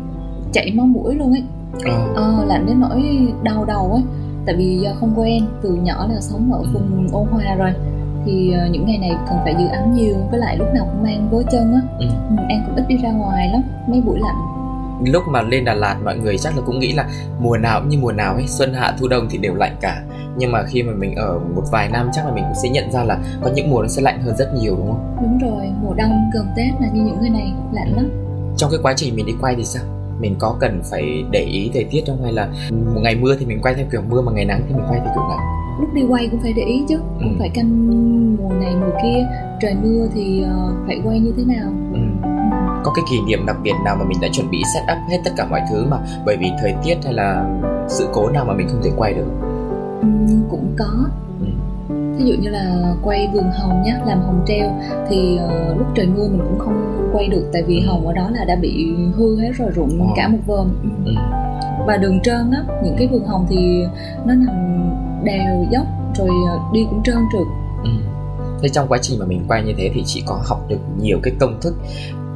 chảy 0.52 0.73
máu 0.75 0.87
mũi 0.87 1.14
luôn 1.14 1.30
ấy. 1.33 1.42
Ờ. 1.85 2.12
ờ, 2.14 2.45
lạnh 2.45 2.66
đến 2.66 2.80
nỗi 2.80 3.28
đau 3.42 3.64
đầu 3.64 3.92
ấy. 3.92 4.02
Tại 4.47 4.57
vì 4.57 4.78
do 4.83 4.90
không 5.00 5.12
quen. 5.16 5.47
Từ 5.62 5.75
nhỏ 5.75 6.07
là 6.14 6.21
sống 6.21 6.52
ở 6.52 6.62
vùng 6.73 7.09
ôn 7.12 7.26
hòa 7.28 7.54
rồi. 7.54 7.71
Thì 8.26 8.52
ờ, 8.52 8.66
những 8.73 8.87
ngày 8.87 8.99
này 8.99 9.11
cần 9.28 9.38
phải 9.45 9.54
giữ 9.59 9.66
ấm 9.66 9.95
nhiều. 9.95 10.14
Với 10.30 10.40
lại 10.40 10.57
lúc 10.59 10.69
nào 10.75 10.85
cũng 10.92 11.02
mang 11.02 11.28
gối 11.30 11.45
chân 11.50 11.73
á. 11.73 11.80
Ừ. 11.99 12.07
ừ, 12.30 12.37
An 12.49 12.62
cũng 12.66 12.76
ít 12.76 12.85
đi 12.88 12.97
ra 12.97 13.11
ngoài 13.12 13.49
lắm. 13.52 13.62
Mấy 13.88 14.00
buổi 14.00 14.19
lạnh 14.21 14.37
lúc 15.04 15.23
mà 15.28 15.42
lên 15.42 15.64
Đà 15.64 15.75
Lạt 15.75 15.97
mọi 16.04 16.19
người 16.19 16.38
chắc 16.38 16.57
là 16.57 16.62
cũng 16.66 16.78
nghĩ 16.78 16.92
là 16.92 17.09
mùa 17.40 17.57
nào 17.57 17.80
cũng 17.80 17.88
như 17.88 17.99
mùa 18.00 18.12
nào 18.12 18.35
ấy 18.35 18.47
xuân 18.47 18.75
hạ 18.75 18.95
thu 19.00 19.09
đông 19.09 19.26
thì 19.30 19.38
đều 19.38 19.54
lạnh 19.54 19.76
cả. 19.80 20.02
Nhưng 20.37 20.52
mà 20.52 20.62
khi 20.62 20.83
mà 20.83 20.92
mình 20.92 21.14
ở 21.14 21.38
một 21.54 21.62
vài 21.73 21.88
năm 21.88 22.09
chắc 22.12 22.26
là 22.26 22.33
mình 22.35 22.45
cũng 22.45 22.62
sẽ 22.62 22.69
nhận 22.69 22.92
ra 22.92 23.04
là 23.04 23.19
có 23.42 23.50
những 23.54 23.71
mùa 23.71 23.83
nó 23.83 23.88
sẽ 23.88 24.02
lạnh 24.02 24.23
hơn 24.23 24.37
rất 24.37 24.54
nhiều 24.61 24.76
đúng 24.76 24.87
không? 24.87 25.16
Đúng 25.23 25.38
rồi 25.50 25.66
mùa 25.83 25.95
đông 25.95 26.30
gần 26.35 26.47
tết 26.57 26.73
là 26.80 26.88
như 26.92 27.02
những 27.02 27.16
ngày 27.21 27.30
này 27.30 27.52
lạnh 27.73 27.92
lắm. 27.97 28.11
Trong 28.57 28.71
cái 28.71 28.80
quá 28.83 28.92
trình 28.97 29.16
mình 29.16 29.26
đi 29.26 29.33
quay 29.40 29.54
thì 29.57 29.64
sao? 29.64 29.83
Mình 30.21 30.35
có 30.38 30.57
cần 30.61 30.80
phải 30.90 31.25
để 31.30 31.40
ý 31.40 31.71
thời 31.75 31.85
tiết 31.85 32.02
không? 32.07 32.23
Hay 32.23 32.33
là 32.33 32.49
một 32.71 33.00
ngày 33.02 33.14
mưa 33.16 33.37
thì 33.38 33.47
mình 33.47 33.61
quay 33.62 33.75
theo 33.75 33.87
kiểu 33.92 34.00
mưa 34.11 34.21
mà 34.21 34.33
ngày 34.33 34.45
nắng 34.45 34.62
thì 34.69 34.75
mình 34.75 34.85
quay 34.88 35.00
theo 35.04 35.12
kiểu 35.14 35.25
nắng 35.28 35.38
lúc 35.80 35.95
đi 35.95 36.02
quay 36.09 36.28
cũng 36.30 36.40
phải 36.42 36.52
để 36.57 36.62
ý 36.62 36.85
chứ 36.88 36.97
cũng 37.19 37.28
Ừ. 37.28 37.37
phải 37.38 37.49
canh 37.49 37.87
mùa 38.37 38.49
này 38.54 38.75
mùa 38.80 38.90
kia. 39.02 39.26
Trời 39.61 39.75
mưa 39.83 40.07
thì 40.14 40.42
ờ, 40.42 40.73
phải 40.87 41.00
quay 41.04 41.19
như 41.21 41.33
thế 41.37 41.42
nào. 41.45 41.73
Có 42.85 42.93
cái 42.95 43.05
kỷ 43.11 43.21
niệm 43.27 43.47
đặc 43.47 43.57
biệt 43.63 43.73
nào 43.85 43.97
mà 43.97 44.05
mình 44.05 44.19
đã 44.23 44.29
chuẩn 44.33 44.51
bị 44.51 44.59
set 44.75 44.83
up 44.83 45.11
hết 45.11 45.19
tất 45.25 45.31
cả 45.37 45.47
mọi 45.51 45.61
thứ 45.71 45.87
mà 45.91 45.99
bởi 46.27 46.37
vì 46.37 46.47
thời 46.61 46.75
tiết 46.85 46.95
hay 47.05 47.13
là 47.15 47.45
sự 47.89 48.09
cố 48.13 48.29
nào 48.29 48.45
mà 48.45 48.55
mình 48.55 48.69
không 48.69 48.81
thể 48.85 48.91
quay 48.97 49.15
được 49.15 49.27
Ừ, 50.03 50.09
cũng 50.51 50.75
có 50.79 50.87
Ừ. 51.41 51.47
ví 52.19 52.25
dụ 52.25 52.35
như 52.41 52.49
là 52.49 52.95
quay 53.03 53.29
vườn 53.33 53.51
hồng 53.51 53.83
nhá 53.87 53.99
làm 54.07 54.21
hồng 54.21 54.41
treo 54.47 54.71
thì 55.09 55.37
ờ, 55.37 55.75
lúc 55.79 55.87
trời 55.95 56.07
mưa 56.07 56.29
mình 56.29 56.41
cũng 56.51 56.59
không 56.59 57.11
quay 57.13 57.29
được 57.29 57.51
tại 57.53 57.63
vì 57.63 57.81
Ừ. 57.81 57.87
hồng 57.87 58.07
ở 58.07 58.13
đó 58.13 58.31
là 58.33 58.45
đã 58.45 58.57
bị 58.57 58.95
hư 59.17 59.41
hết 59.41 59.51
rồi 59.59 59.71
rụng 59.75 60.01
Ờ. 60.01 60.13
cả 60.17 60.29
một 60.29 60.39
vườn 60.47 60.71
ừ. 60.83 60.89
Ừ. 61.05 61.13
và 61.87 61.97
đường 61.97 62.21
trơn 62.21 62.51
á 62.51 62.63
những 62.85 62.95
cái 62.99 63.07
vườn 63.07 63.25
hồng 63.27 63.47
thì 63.51 63.85
nó 64.27 64.35
nằm 64.35 64.81
đèo 65.25 65.67
dốc 65.71 65.87
rồi 66.14 66.29
ờ, 66.51 66.59
đi 66.73 66.87
cũng 66.90 67.03
trơn 67.03 67.16
trượt 67.33 67.47
Ừ. 67.85 67.90
Thế 68.62 68.69
trong 68.69 68.88
quá 68.88 68.99
trình 69.03 69.19
mà 69.21 69.27
mình 69.27 69.45
quay 69.49 69.62
như 69.62 69.73
thế 69.79 69.90
thì 69.95 70.03
chị 70.07 70.23
có 70.27 70.40
học 70.45 70.61
được 70.69 70.79
nhiều 71.01 71.19
cái 71.23 71.35
công 71.40 71.61
thức 71.61 71.75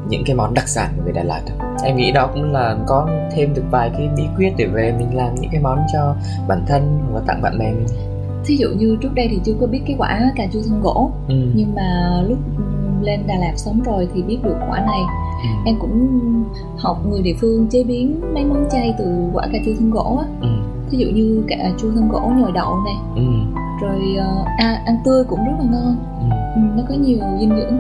những 0.09 0.23
cái 0.27 0.37
món 0.37 0.55
đặc 0.55 0.69
sản 0.69 0.91
của 0.97 1.03
người 1.05 1.13
Đà 1.13 1.23
Lạt? 1.23 1.41
Em 1.85 1.97
nghĩ 1.97 2.13
đó 2.13 2.31
cũng 2.35 2.53
là 2.53 2.77
có 2.87 3.09
thêm 3.33 3.55
được 3.55 3.65
vài 3.71 3.91
cái 3.99 4.09
bí 4.17 4.23
quyết 4.37 4.53
để 4.57 4.67
về 4.67 4.95
mình 4.99 5.17
làm 5.17 5.35
những 5.35 5.51
cái 5.53 5.61
món 5.61 5.79
cho 5.93 6.15
bản 6.49 6.63
thân 6.67 6.99
hoặc 7.13 7.19
là 7.19 7.25
tặng 7.27 7.43
bạn 7.43 7.59
bè 7.59 7.73
mình. 7.73 7.87
thí 8.47 8.57
dụ 8.57 8.69
như 8.79 8.97
trước 9.01 9.15
đây 9.15 9.29
thì 9.31 9.41
chưa 9.45 9.53
có 9.61 9.67
biết 9.67 9.81
cái 9.87 9.97
quả 9.99 10.21
cà 10.37 10.47
chua 10.53 10.61
thân 10.69 10.81
gỗ 10.83 11.11
Ừ. 11.29 11.35
nhưng 11.55 11.75
mà 11.75 12.21
lúc 12.29 12.39
lên 13.03 13.21
Đà 13.27 13.35
Lạt 13.37 13.53
sống 13.57 13.81
rồi 13.83 14.09
thì 14.15 14.23
biết 14.23 14.39
được 14.43 14.57
quả 14.71 14.81
này 14.81 15.01
Ừ. 15.43 15.49
em 15.67 15.77
cũng 15.81 16.09
học 16.79 16.99
người 17.09 17.23
địa 17.23 17.35
phương 17.41 17.67
chế 17.71 17.85
biến 17.85 18.21
mấy 18.35 18.45
món 18.45 18.65
chay 18.71 18.95
từ 18.99 19.05
quả 19.33 19.47
cà 19.53 19.59
chua 19.67 19.73
thân 19.79 19.91
gỗ 19.91 20.17
á 20.21 20.27
Ừ. 20.41 20.49
ví 20.91 20.99
dụ 20.99 21.07
như 21.15 21.45
cà 21.49 21.57
chua 21.79 21.91
thân 21.95 22.09
gỗ 22.09 22.21
nhồi 22.37 22.53
đậu 22.53 22.77
này 22.85 22.97
Ừ. 23.17 23.23
rồi 23.83 24.17
ờ, 24.19 24.45
à, 24.59 24.83
ăn 24.87 24.97
tươi 25.05 25.25
cũng 25.25 25.45
rất 25.45 25.53
là 25.59 25.65
ngon 25.65 25.97
Ừ. 26.21 26.27
ừ, 26.55 26.61
nó 26.77 26.83
có 26.89 26.95
nhiều 26.95 27.19
dinh 27.41 27.57
dưỡng. 27.57 27.79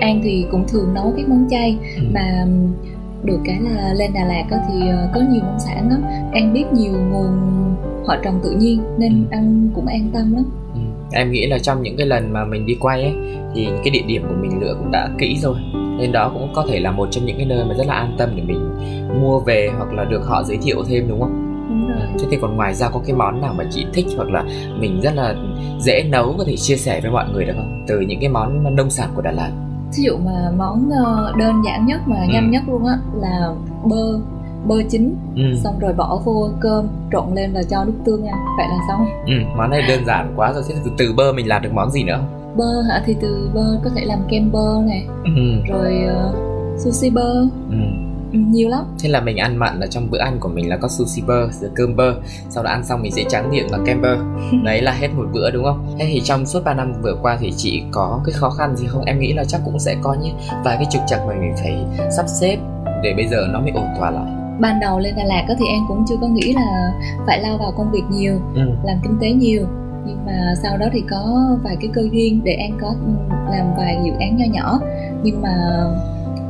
An 0.00 0.20
thì 0.24 0.46
cũng 0.50 0.64
thường 0.68 0.94
nấu 0.94 1.12
các 1.16 1.28
món 1.28 1.46
chay 1.50 1.76
Ừ. 1.96 2.02
mà 2.14 2.46
được 3.24 3.38
cái 3.44 3.58
là 3.60 3.92
lên 3.94 4.10
Đà 4.14 4.24
Lạt 4.24 4.44
thì 4.50 4.88
ờ, 4.90 5.08
có 5.14 5.20
nhiều 5.20 5.40
nông 5.42 5.58
sản 5.58 5.88
lắm 5.90 6.02
An 6.32 6.52
biết 6.52 6.64
nhiều 6.72 6.92
nguồn 6.92 7.30
họ 8.06 8.16
trồng 8.24 8.40
tự 8.44 8.50
nhiên 8.50 8.82
nên 8.98 9.12
Ừ. 9.12 9.36
ăn 9.36 9.68
cũng 9.74 9.86
an 9.86 10.10
tâm 10.14 10.34
lắm 10.34 10.44
Ừ. 10.74 10.80
Em 11.12 11.30
nghĩ 11.32 11.46
là 11.46 11.58
trong 11.58 11.82
những 11.82 11.96
cái 11.96 12.06
lần 12.06 12.32
mà 12.32 12.44
mình 12.44 12.66
đi 12.66 12.74
quay 12.80 13.02
ấy 13.02 13.12
thì 13.54 13.68
cái 13.84 13.90
địa 13.90 14.02
điểm 14.06 14.22
của 14.28 14.34
mình 14.40 14.60
lựa 14.60 14.74
cũng 14.78 14.90
đã 14.90 15.08
kỹ 15.18 15.36
rồi 15.42 15.56
nên 15.98 16.12
đó 16.12 16.30
cũng 16.34 16.48
có 16.54 16.66
thể 16.70 16.80
là 16.80 16.90
một 16.90 17.08
trong 17.10 17.24
những 17.26 17.36
cái 17.36 17.46
nơi 17.46 17.64
mà 17.64 17.74
rất 17.74 17.86
là 17.86 17.94
an 17.94 18.14
tâm 18.18 18.28
để 18.36 18.42
mình 18.42 18.70
mua 19.22 19.40
về 19.40 19.70
hoặc 19.76 19.92
là 19.92 20.04
được 20.04 20.22
họ 20.26 20.42
giới 20.42 20.56
thiệu 20.62 20.82
thêm 20.88 21.08
đúng 21.08 21.20
không? 21.20 21.40
đúng 21.68 21.88
rồi 21.88 21.98
Thế 22.18 22.26
thì 22.30 22.36
còn 22.40 22.56
ngoài 22.56 22.74
ra 22.74 22.88
có 22.88 23.00
cái 23.06 23.16
món 23.16 23.40
nào 23.40 23.54
mà 23.58 23.64
chị 23.70 23.86
thích 23.94 24.06
hoặc 24.16 24.30
là 24.30 24.44
mình 24.80 25.00
rất 25.00 25.14
là 25.14 25.34
dễ 25.80 26.02
nấu 26.10 26.34
có 26.38 26.44
thể 26.46 26.56
chia 26.56 26.76
sẻ 26.76 27.00
với 27.00 27.10
mọi 27.10 27.24
người 27.32 27.44
được 27.44 27.52
không? 27.56 27.84
Từ 27.86 28.00
những 28.00 28.20
cái 28.20 28.28
món 28.28 28.76
nông 28.76 28.90
sản 28.90 29.08
của 29.14 29.22
Đà 29.22 29.32
Lạt. 29.32 29.50
Thí 29.96 30.02
dụ 30.02 30.16
mà 30.24 30.50
món 30.56 30.90
ờ, 31.04 31.32
đơn 31.38 31.62
giản 31.64 31.86
nhất 31.86 32.00
mà 32.06 32.16
Ừ. 32.16 32.26
nhanh 32.32 32.50
nhất 32.50 32.62
luôn 32.68 32.86
á 32.86 32.98
là 33.14 33.52
bơ 33.84 34.18
bơ 34.66 34.74
chín 34.90 35.14
Ừ. 35.36 35.42
xong 35.64 35.78
rồi 35.78 35.92
bỏ 35.92 36.20
vô 36.24 36.48
cơm 36.60 36.86
trộn 37.12 37.34
lên 37.34 37.52
và 37.52 37.62
cho 37.62 37.84
nước 37.84 37.92
tương 38.04 38.26
ăn 38.26 38.38
vậy 38.58 38.66
là 38.68 38.76
xong 38.88 39.06
ừ. 39.26 39.32
Món 39.56 39.70
này 39.70 39.82
đơn 39.88 40.04
giản 40.06 40.32
quá 40.36 40.52
rồi. 40.52 40.62
Thế 40.68 40.74
từ, 40.84 40.90
từ 40.98 41.12
bơ 41.16 41.32
mình 41.32 41.48
làm 41.48 41.62
được 41.62 41.70
món 41.72 41.90
gì 41.90 42.04
nữa 42.04 42.14
không? 42.16 42.56
bơ 42.56 42.82
hả 42.88 43.02
thì 43.06 43.16
từ 43.20 43.50
bơ 43.54 43.78
có 43.84 43.90
thể 43.96 44.04
làm 44.04 44.18
kem 44.28 44.52
bơ 44.52 44.82
này 44.86 45.06
Ừ. 45.24 45.30
rồi 45.68 45.94
ờ, 46.08 46.32
sushi 46.78 47.10
bơ 47.10 47.40
Ừ. 47.70 47.76
nhiều 48.34 48.68
lắm. 48.68 48.84
Thế 49.00 49.08
là 49.08 49.20
mình 49.20 49.36
ăn 49.36 49.56
mặn 49.56 49.80
ở 49.80 49.86
trong 49.86 50.10
bữa 50.10 50.18
ăn 50.18 50.36
của 50.40 50.48
mình 50.48 50.68
là 50.68 50.76
có 50.76 50.88
sushi 50.88 51.22
bơ, 51.26 51.48
rồi 51.60 51.70
cơm 51.74 51.96
bơ. 51.96 52.14
Sau 52.50 52.62
đó 52.62 52.70
ăn 52.70 52.84
xong 52.84 53.02
mình 53.02 53.12
sẽ 53.12 53.24
tráng 53.28 53.50
miệng 53.50 53.68
bằng 53.72 53.84
kem 53.86 54.02
bơ. 54.02 54.16
Đấy 54.64 54.82
là 54.82 54.92
hết 54.92 55.08
một 55.16 55.24
bữa 55.32 55.50
đúng 55.50 55.64
không? 55.64 55.96
Thế 55.98 56.06
thì 56.08 56.20
trong 56.24 56.46
suốt 56.46 56.64
3 56.64 56.74
năm 56.74 56.92
vừa 57.02 57.16
qua 57.22 57.36
thì 57.40 57.52
chị 57.56 57.82
có 57.90 58.20
cái 58.24 58.32
khó 58.32 58.50
khăn 58.50 58.76
gì 58.76 58.86
không? 58.88 59.04
Em 59.04 59.18
nghĩ 59.20 59.32
là 59.32 59.44
chắc 59.44 59.60
cũng 59.64 59.78
sẽ 59.78 59.96
có 60.02 60.16
những 60.22 60.36
vài 60.64 60.76
cái 60.76 60.86
trục 60.90 61.02
trặc 61.06 61.20
mà 61.26 61.34
mình 61.40 61.54
phải 61.56 61.84
sắp 62.16 62.26
xếp 62.28 62.58
để 63.02 63.14
bây 63.16 63.28
giờ 63.28 63.46
nó 63.52 63.60
mới 63.60 63.70
ổn 63.70 63.86
thỏa 63.98 64.10
lại. 64.10 64.32
Ban 64.60 64.80
đầu 64.80 64.98
lên 64.98 65.14
Đà 65.16 65.24
Lạt 65.24 65.44
thì 65.48 65.66
An 65.68 65.84
cũng 65.88 66.04
chưa 66.08 66.16
có 66.20 66.26
nghĩ 66.26 66.52
là 66.52 66.92
phải 67.26 67.40
lao 67.40 67.58
vào 67.58 67.72
công 67.76 67.90
việc 67.90 68.02
nhiều 68.10 68.34
ừ. 68.54 68.70
làm 68.84 68.96
kinh 69.02 69.18
tế 69.20 69.32
nhiều. 69.32 69.66
Nhưng 70.06 70.26
mà 70.26 70.54
sau 70.62 70.76
đó 70.76 70.86
thì 70.92 71.02
có 71.10 71.48
vài 71.64 71.76
cái 71.80 71.90
cơ 71.94 72.02
duyên 72.12 72.40
để 72.44 72.52
An 72.52 72.78
có 72.80 72.88
ừ, 72.88 73.34
làm 73.50 73.76
vài 73.76 73.98
dự 74.04 74.10
án 74.20 74.36
nho 74.36 74.44
nhỏ. 74.52 74.80
Nhưng 75.22 75.42
mà 75.42 75.84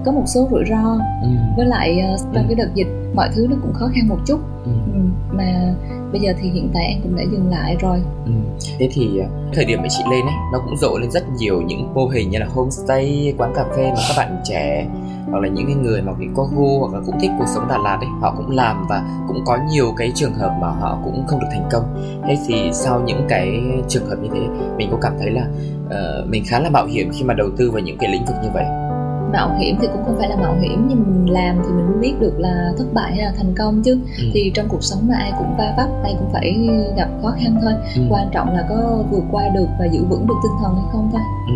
có 0.05 0.13
một 0.13 0.23
số 0.27 0.49
rủi 0.51 0.65
ro 0.71 0.99
Ừ. 1.23 1.29
với 1.57 1.67
lại 1.67 2.01
ờ, 2.01 2.17
trong 2.35 2.43
Ừ. 2.43 2.49
cái 2.49 2.55
đợt 2.55 2.69
dịch 2.75 2.87
mọi 3.15 3.29
thứ 3.35 3.47
nó 3.51 3.57
cũng 3.63 3.73
khó 3.73 3.87
khăn 3.95 4.09
một 4.09 4.19
chút 4.27 4.39
Ừ. 4.65 4.71
ừ, 4.95 5.01
mà 5.33 5.75
bây 6.13 6.21
giờ 6.21 6.33
thì 6.43 6.51
hiện 6.51 6.71
tại 6.75 6.85
An 6.87 7.01
cũng 7.03 7.17
đã 7.17 7.23
dừng 7.33 7.51
lại 7.51 7.77
rồi 7.81 8.03
Ừ. 8.27 8.33
Thế 8.79 8.89
thì 8.93 9.19
ờ, 9.19 9.27
thời 9.55 9.65
điểm 9.65 9.79
mà 9.83 9.89
chị 9.91 10.05
lên 10.11 10.25
ấy 10.27 10.35
nó 10.53 10.59
cũng 10.65 10.77
rộ 10.77 10.99
lên 10.99 11.11
rất 11.11 11.25
nhiều 11.39 11.63
những 11.63 11.95
mô 11.95 12.07
hình 12.07 12.31
như 12.31 12.39
là 12.39 12.47
homestay, 12.55 13.35
quán 13.39 13.53
cà 13.57 13.65
phê 13.77 13.91
mà 13.91 14.01
các 14.09 14.15
bạn 14.17 14.41
trẻ 14.45 14.87
hoặc 15.31 15.39
là 15.41 15.49
những 15.49 15.67
cái 15.67 15.75
người 15.75 16.03
mà 16.03 16.13
bị 16.13 16.27
có 16.37 16.49
gu 16.57 16.79
hoặc 16.81 16.95
là 16.95 17.01
cũng 17.07 17.21
thích 17.21 17.31
cuộc 17.39 17.45
sống 17.55 17.69
Đà 17.69 17.79
Lạt 17.79 17.97
ấy 18.01 18.09
họ 18.21 18.35
cũng 18.37 18.51
làm 18.51 18.87
và 18.89 19.05
cũng 19.29 19.41
có 19.47 19.59
nhiều 19.73 19.93
cái 19.97 20.13
trường 20.15 20.35
hợp 20.35 20.57
mà 20.61 20.69
họ 20.71 20.99
cũng 21.05 21.27
không 21.27 21.41
được 21.41 21.47
thành 21.53 21.69
công. 21.73 21.85
Thế 22.29 22.37
thì 22.47 22.55
sau 22.73 23.01
những 23.01 23.27
cái 23.29 23.61
trường 23.89 24.07
hợp 24.07 24.17
như 24.23 24.29
thế 24.35 24.41
mình 24.77 24.89
có 24.91 24.99
cảm 25.03 25.13
thấy 25.19 25.31
là 25.31 25.47
ờ, 25.91 26.25
mình 26.29 26.43
khá 26.47 26.61
là 26.61 26.71
mạo 26.71 26.87
hiểm 26.87 27.11
khi 27.13 27.25
mà 27.25 27.35
đầu 27.35 27.49
tư 27.57 27.71
vào 27.71 27.81
những 27.83 27.99
cái 27.99 28.13
lĩnh 28.13 28.25
vực 28.25 28.37
như 28.43 28.49
vậy. 28.55 28.65
Mạo 29.35 29.57
hiểm 29.59 29.77
thì 29.81 29.87
cũng 29.93 30.05
không 30.07 30.17
phải 30.19 30.29
là 30.29 30.37
mạo 30.37 30.55
hiểm 30.61 30.87
nhưng 30.89 30.99
mình 31.07 31.31
làm 31.35 31.57
thì 31.65 31.73
mình 31.77 31.87
mới 31.91 31.99
biết 32.01 32.15
được 32.21 32.35
là 32.39 32.73
thất 32.79 32.85
bại 32.95 33.13
hay 33.17 33.25
là 33.25 33.33
thành 33.37 33.55
công 33.59 33.83
chứ 33.83 33.99
Ừ. 34.19 34.25
thì 34.35 34.53
trong 34.55 34.67
cuộc 34.69 34.83
sống 34.85 35.11
là 35.11 35.17
ai 35.19 35.33
cũng 35.39 35.57
va 35.59 35.75
vấp 35.77 35.89
ai 36.05 36.15
cũng 36.19 36.29
phải 36.33 36.69
gặp 36.97 37.09
khó 37.23 37.31
khăn 37.39 37.59
thôi 37.63 37.73
Ừ. 37.97 38.03
quan 38.11 38.29
trọng 38.33 38.55
là 38.57 38.67
có 38.69 39.05
vượt 39.11 39.23
qua 39.33 39.49
được 39.55 39.67
và 39.81 39.87
giữ 39.87 40.05
vững 40.05 40.27
được 40.27 40.35
tinh 40.43 40.53
thần 40.63 40.75
hay 40.75 40.85
không 40.93 41.09
thôi 41.13 41.21
Ừ. 41.49 41.55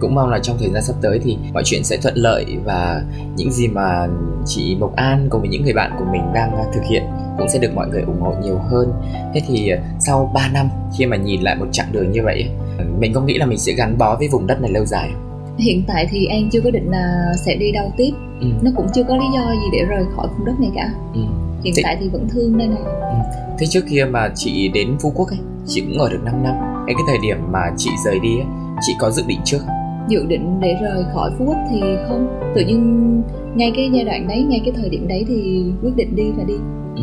Cũng 0.00 0.14
mong 0.14 0.28
là 0.30 0.38
trong 0.42 0.56
thời 0.58 0.70
gian 0.70 0.82
sắp 0.82 0.96
tới 1.02 1.20
thì 1.24 1.38
mọi 1.54 1.62
chuyện 1.66 1.84
sẽ 1.84 1.96
thuận 2.02 2.14
lợi 2.16 2.46
và 2.64 3.02
những 3.36 3.52
gì 3.52 3.68
mà 3.68 4.06
chị 4.46 4.76
Mộc 4.80 4.96
An 4.96 5.26
cùng 5.30 5.40
với 5.40 5.48
những 5.50 5.62
người 5.62 5.72
bạn 5.72 5.92
của 5.98 6.04
mình 6.12 6.22
đang 6.34 6.52
thực 6.74 6.82
hiện 6.90 7.02
cũng 7.38 7.48
sẽ 7.48 7.58
được 7.58 7.74
mọi 7.74 7.88
người 7.88 8.02
ủng 8.02 8.20
hộ 8.20 8.34
nhiều 8.42 8.58
hơn. 8.58 8.92
Thế 9.34 9.42
thì 9.46 9.68
à, 9.70 9.78
sau 9.98 10.30
3 10.34 10.48
năm 10.52 10.68
khi 10.98 11.06
mà 11.06 11.16
nhìn 11.16 11.42
lại 11.42 11.56
một 11.56 11.66
chặng 11.72 11.92
đường 11.92 12.12
như 12.12 12.20
vậy 12.24 12.50
mình 12.98 13.12
có 13.14 13.20
nghĩ 13.20 13.38
là 13.38 13.46
mình 13.46 13.58
sẽ 13.58 13.72
gắn 13.72 13.98
bó 13.98 14.16
với 14.16 14.28
vùng 14.28 14.46
đất 14.46 14.60
này 14.60 14.70
lâu 14.70 14.84
dài 14.84 15.10
không? 15.12 15.29
Hiện 15.60 15.82
tại 15.86 16.08
thì 16.10 16.26
an 16.26 16.48
chưa 16.52 16.60
có 16.60 16.70
định 16.70 16.90
là 16.90 17.32
sẽ 17.46 17.56
đi 17.56 17.72
đâu 17.72 17.92
tiếp 17.96 18.10
Ừ. 18.40 18.46
nó 18.62 18.70
cũng 18.76 18.86
chưa 18.94 19.02
có 19.04 19.16
lý 19.16 19.24
do 19.34 19.50
gì 19.50 19.66
để 19.72 19.84
rời 19.88 20.04
khỏi 20.16 20.28
vùng 20.28 20.46
đất 20.46 20.52
này 20.60 20.70
cả 20.74 20.90
Ừ. 21.14 21.20
hiện 21.64 21.74
thì... 21.76 21.82
tại 21.82 21.96
thì 22.00 22.08
vẫn 22.08 22.28
thương 22.28 22.58
đây 22.58 22.68
này 22.68 22.78
ừ. 22.84 23.16
thế 23.58 23.66
trước 23.66 23.80
kia 23.90 24.04
mà 24.10 24.28
chị 24.34 24.68
đến 24.74 24.96
phú 25.00 25.12
quốc 25.16 25.28
ấy 25.28 25.38
chị 25.66 25.80
cũng 25.80 25.98
ở 25.98 26.08
được 26.10 26.20
5 26.24 26.42
năm 26.42 26.54
cái 26.86 26.94
cái 26.94 27.04
thời 27.06 27.18
điểm 27.22 27.36
mà 27.52 27.60
chị 27.76 27.90
rời 28.04 28.18
đi 28.18 28.36
ấy, 28.38 28.46
chị 28.80 28.92
có 28.98 29.10
dự 29.10 29.22
định 29.26 29.40
trước 29.44 29.58
không 29.58 29.76
dự 30.08 30.26
định 30.28 30.60
để 30.60 30.76
rời 30.82 31.04
khỏi 31.14 31.30
phú 31.38 31.44
quốc 31.44 31.56
thì 31.70 31.80
không 32.08 32.28
tự 32.54 32.60
nhiên 32.64 33.22
ngay 33.54 33.72
cái 33.76 33.90
giai 33.94 34.04
đoạn 34.04 34.28
đấy 34.28 34.42
ngay 34.42 34.60
cái 34.64 34.74
thời 34.76 34.88
điểm 34.88 35.08
đấy 35.08 35.24
thì 35.28 35.64
quyết 35.82 35.92
định 35.96 36.16
đi 36.16 36.32
là 36.38 36.44
đi 36.44 36.54
ừ. 36.96 37.02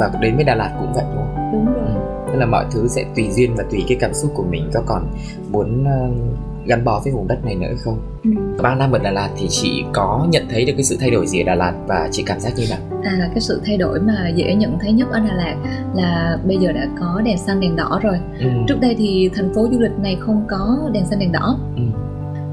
và 0.00 0.10
đến 0.20 0.34
với 0.34 0.44
đà 0.44 0.54
lạt 0.54 0.76
cũng 0.80 0.92
vậy 0.94 1.04
đúng 1.14 1.24
không 1.24 1.52
đúng 1.52 1.66
rồi 1.74 1.84
ừ. 1.86 2.00
tức 2.32 2.38
là 2.38 2.46
mọi 2.46 2.64
thứ 2.72 2.88
sẽ 2.88 3.04
tùy 3.16 3.28
duyên 3.30 3.54
và 3.56 3.64
tùy 3.70 3.84
cái 3.88 3.98
cảm 4.00 4.14
xúc 4.14 4.30
của 4.34 4.44
mình 4.50 4.70
có 4.74 4.82
còn 4.86 5.06
muốn 5.52 5.82
uh, 5.82 6.16
gắn 6.66 6.84
bó 6.84 7.00
với 7.04 7.12
vùng 7.12 7.28
đất 7.28 7.44
này 7.44 7.54
nữa 7.54 7.74
không 7.78 7.98
ừ. 8.24 8.30
3 8.62 8.74
năm 8.74 8.92
ở 8.92 8.98
Đà 8.98 9.10
Lạt 9.10 9.28
thì 9.36 9.46
chị 9.50 9.84
có 9.92 10.26
nhận 10.30 10.46
thấy 10.50 10.64
được 10.64 10.72
cái 10.76 10.84
sự 10.84 10.96
thay 11.00 11.10
đổi 11.10 11.26
gì 11.26 11.40
ở 11.40 11.44
Đà 11.44 11.54
Lạt 11.54 11.72
và 11.86 12.08
chị 12.12 12.22
cảm 12.26 12.40
giác 12.40 12.52
như 12.56 12.66
nào? 12.70 12.78
À 13.04 13.28
cái 13.30 13.40
sự 13.40 13.60
thay 13.66 13.76
đổi 13.76 14.00
mà 14.00 14.28
dễ 14.34 14.54
nhận 14.54 14.78
thấy 14.80 14.92
nhất 14.92 15.08
ở 15.10 15.20
Đà 15.20 15.34
Lạt 15.34 15.56
là 15.94 16.38
bây 16.46 16.56
giờ 16.56 16.72
đã 16.72 16.88
có 17.00 17.20
đèn 17.24 17.38
xanh 17.38 17.60
đèn 17.60 17.76
đỏ 17.76 18.00
rồi. 18.02 18.18
Ừ. 18.40 18.46
Trước 18.68 18.80
đây 18.80 18.94
thì 18.98 19.30
thành 19.34 19.54
phố 19.54 19.68
du 19.72 19.78
lịch 19.78 19.98
này 20.02 20.16
không 20.20 20.44
có 20.48 20.90
đèn 20.92 21.06
xanh 21.06 21.18
đèn 21.18 21.32
đỏ. 21.32 21.58
Ừ 21.76 21.82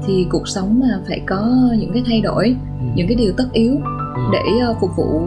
thì 0.06 0.26
cuộc 0.30 0.48
sống 0.48 0.80
mà 0.80 1.00
phải 1.08 1.20
có 1.26 1.46
những 1.78 1.92
cái 1.92 2.02
thay 2.06 2.20
đổi 2.20 2.56
ừ. 2.80 2.86
những 2.94 3.06
cái 3.06 3.16
điều 3.16 3.32
tất 3.36 3.46
yếu 3.52 3.72
ừ. 4.14 4.22
để 4.32 4.58
ờ, 4.60 4.76
phục 4.80 4.90
vụ 4.96 5.20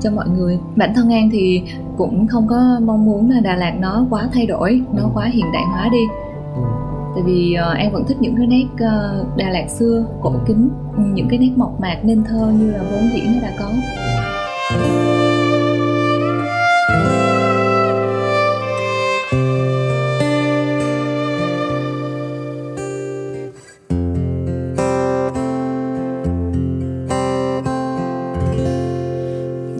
cho 0.00 0.10
mọi 0.10 0.28
người 0.28 0.58
bản 0.76 0.94
thân 0.94 1.12
an 1.12 1.28
thì 1.32 1.62
cũng 1.96 2.26
không 2.26 2.46
có 2.48 2.80
mong 2.82 3.04
muốn 3.04 3.30
là 3.30 3.40
đà 3.40 3.56
lạt 3.56 3.74
nó 3.80 4.06
quá 4.10 4.28
thay 4.32 4.46
đổi 4.46 4.80
nó 4.92 5.02
ừ. 5.02 5.08
quá 5.14 5.26
hiện 5.26 5.46
đại 5.52 5.62
hóa 5.72 5.88
đi 5.92 6.02
tại 7.18 7.24
vì 7.26 7.54
ờ, 7.54 7.70
uh, 7.70 7.78
an 7.78 7.92
vẫn 7.92 8.04
thích 8.08 8.16
những 8.20 8.36
cái 8.36 8.46
nét 8.46 8.66
uh, 8.72 9.36
đà 9.36 9.50
lạt 9.50 9.70
xưa 9.78 10.04
cổ 10.22 10.32
kính 10.46 10.68
ừ, 10.96 11.02
những 11.14 11.28
cái 11.28 11.38
nét 11.38 11.50
mộc 11.56 11.80
mạc 11.80 11.96
nên 12.02 12.24
thơ 12.24 12.52
như 12.58 12.70
là 12.70 12.82
vốn 12.90 13.10
dĩ 13.14 13.20
nó 13.20 13.40
đã 13.42 13.52
có. 13.58 13.72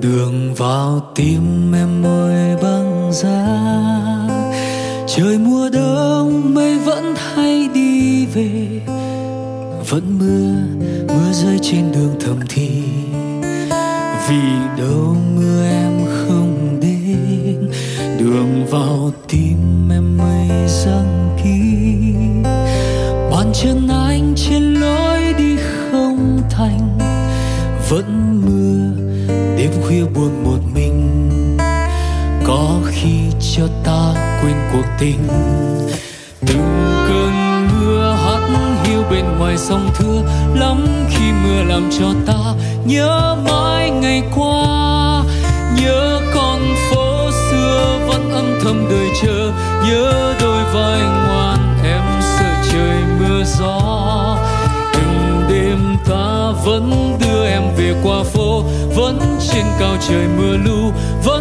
Đường 0.02 0.54
vào 0.56 1.00
tim 1.14 1.72
em 1.74 2.02
môi 2.02 2.56
băng 2.62 3.12
giá 3.12 3.46
trời 5.06 5.38
mùa 5.38 5.68
đông 5.72 5.87
trên 11.70 11.92
đường 11.92 12.14
thầm 12.20 12.36
thì 12.48 12.82
vì 14.28 14.42
đâu 14.78 15.16
mưa 15.36 15.64
em 15.64 15.92
không 16.06 16.80
đến. 16.82 17.70
Đường 18.18 18.66
vào 18.70 19.12
tim 19.28 19.88
em 19.92 20.18
mây 20.18 20.68
răng 20.68 21.36
kín 21.42 22.42
bàn 23.30 23.52
chân 23.54 23.88
anh 23.88 24.34
trên 24.36 24.74
lối 24.74 25.34
đi 25.38 25.56
không 25.56 26.42
thành. 26.50 26.98
Vẫn 27.88 28.40
mưa, 28.44 29.02
đêm 29.56 29.70
khuya 29.82 30.04
buồn 30.14 30.44
một 30.44 30.58
mình. 30.74 31.28
Có 32.44 32.80
khi 32.86 33.18
cho 33.56 33.68
ta 33.84 34.14
quên 34.42 34.56
cuộc 34.72 34.86
tình. 34.98 35.28
Từng 36.46 36.97
sông 39.58 39.90
thưa, 39.94 40.22
lắm 40.54 40.86
khi 41.10 41.32
mưa 41.44 41.62
làm 41.62 41.90
cho 41.98 42.06
ta 42.26 42.54
nhớ 42.84 43.36
mãi 43.44 43.90
ngày 43.90 44.22
qua. 44.36 45.22
Nhớ 45.76 46.20
con 46.34 46.60
phố 46.90 47.30
xưa 47.30 47.98
vẫn 48.08 48.30
âm 48.30 48.58
thầm 48.64 48.86
đợi 48.90 49.08
chờ, 49.22 49.52
nhớ 49.88 50.34
đôi 50.40 50.64
vai 50.64 51.00
ngoan 51.00 51.58
em 51.84 52.02
sợ 52.20 52.70
trời 52.72 53.02
mưa 53.18 53.44
gió. 53.58 54.36
Từng 54.92 55.44
đêm 55.48 55.96
ta 56.08 56.52
vẫn 56.64 57.16
đưa 57.20 57.46
em 57.46 57.62
về 57.76 57.94
qua 58.02 58.22
phố, 58.32 58.62
vẫn 58.96 59.38
trên 59.52 59.64
cao 59.78 59.96
trời 60.08 60.26
mưa 60.38 60.56
lu, 60.56 60.92
vẫn 61.24 61.37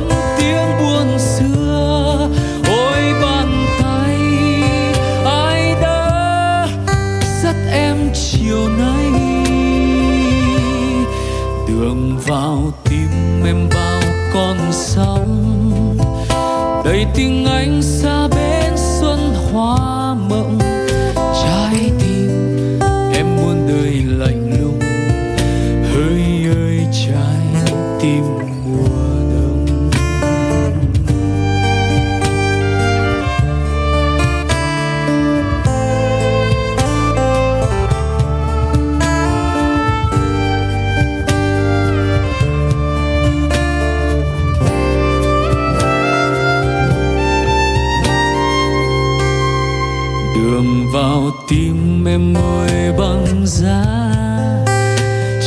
đường 50.38 50.92
vào 50.94 51.32
tim 51.50 52.06
em 52.08 52.38
ơi 52.38 52.92
băng 52.98 53.46
giá. 53.46 53.84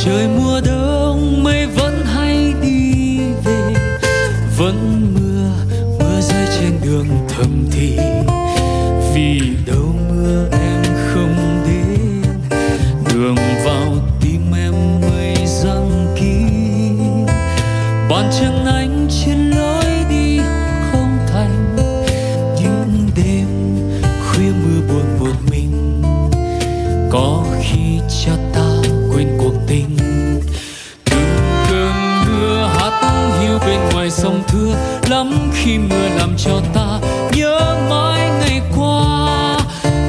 Trời 0.03 0.27
mùa 0.27 0.61
đông, 0.65 1.43
mây 1.43 1.67
vẫn 1.67 2.05
hay 2.05 2.53
đi 2.61 3.17
về. 3.45 3.73
Vẫn 4.57 5.07
mưa 5.13 5.51
mưa 5.99 6.21
rơi 6.21 6.47
trên 6.59 6.71
đường 6.83 7.07
thầm 7.29 7.67
thì. 7.71 7.97
Vì 9.15 9.41
khi 35.63 35.77
mưa 35.77 36.09
làm 36.17 36.33
cho 36.37 36.61
ta 36.73 36.99
nhớ 37.33 37.77
mãi 37.89 38.29
ngày 38.39 38.61
qua. 38.77 39.57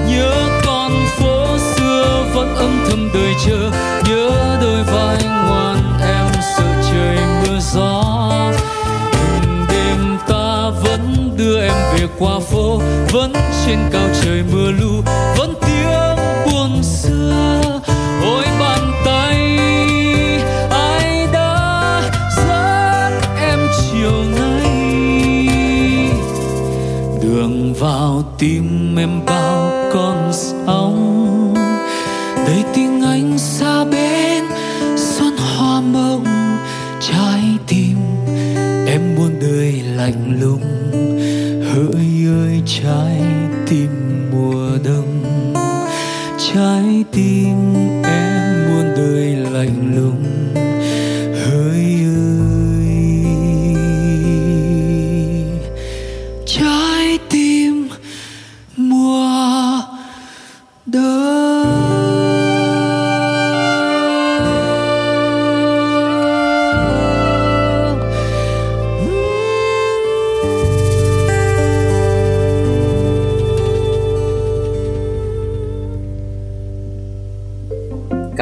Nhớ 0.08 0.32
con 0.66 0.92
phố 1.18 1.58
xưa 1.58 2.24
vẫn 2.34 2.54
âm 2.56 2.84
thầm 2.88 3.10
đợi 3.14 3.34
chờ. 3.46 3.70
Nhớ 4.08 4.58
đôi 4.62 4.82
vai 4.82 5.24
ngoan 5.24 5.78
em 6.00 6.26
sợ 6.56 6.64
trời 6.90 7.16
mưa 7.16 7.58
gió. 7.72 8.22
Từng 9.12 9.66
đêm 9.68 10.18
ta 10.28 10.70
vẫn 10.82 11.34
đưa 11.36 11.60
em 11.60 11.74
về 11.94 12.06
qua 12.18 12.38
phố, 12.50 12.80
vẫn 13.12 13.32
trên 13.66 13.78
cao 13.92 14.08
trời 14.22 14.42
mưa 14.52 14.70
lu, 14.70 15.02
vẫn 15.36 15.54
tiếng 15.60 16.16
buồn 16.46 16.82
xưa. 16.82 17.80
Vào 28.42 28.71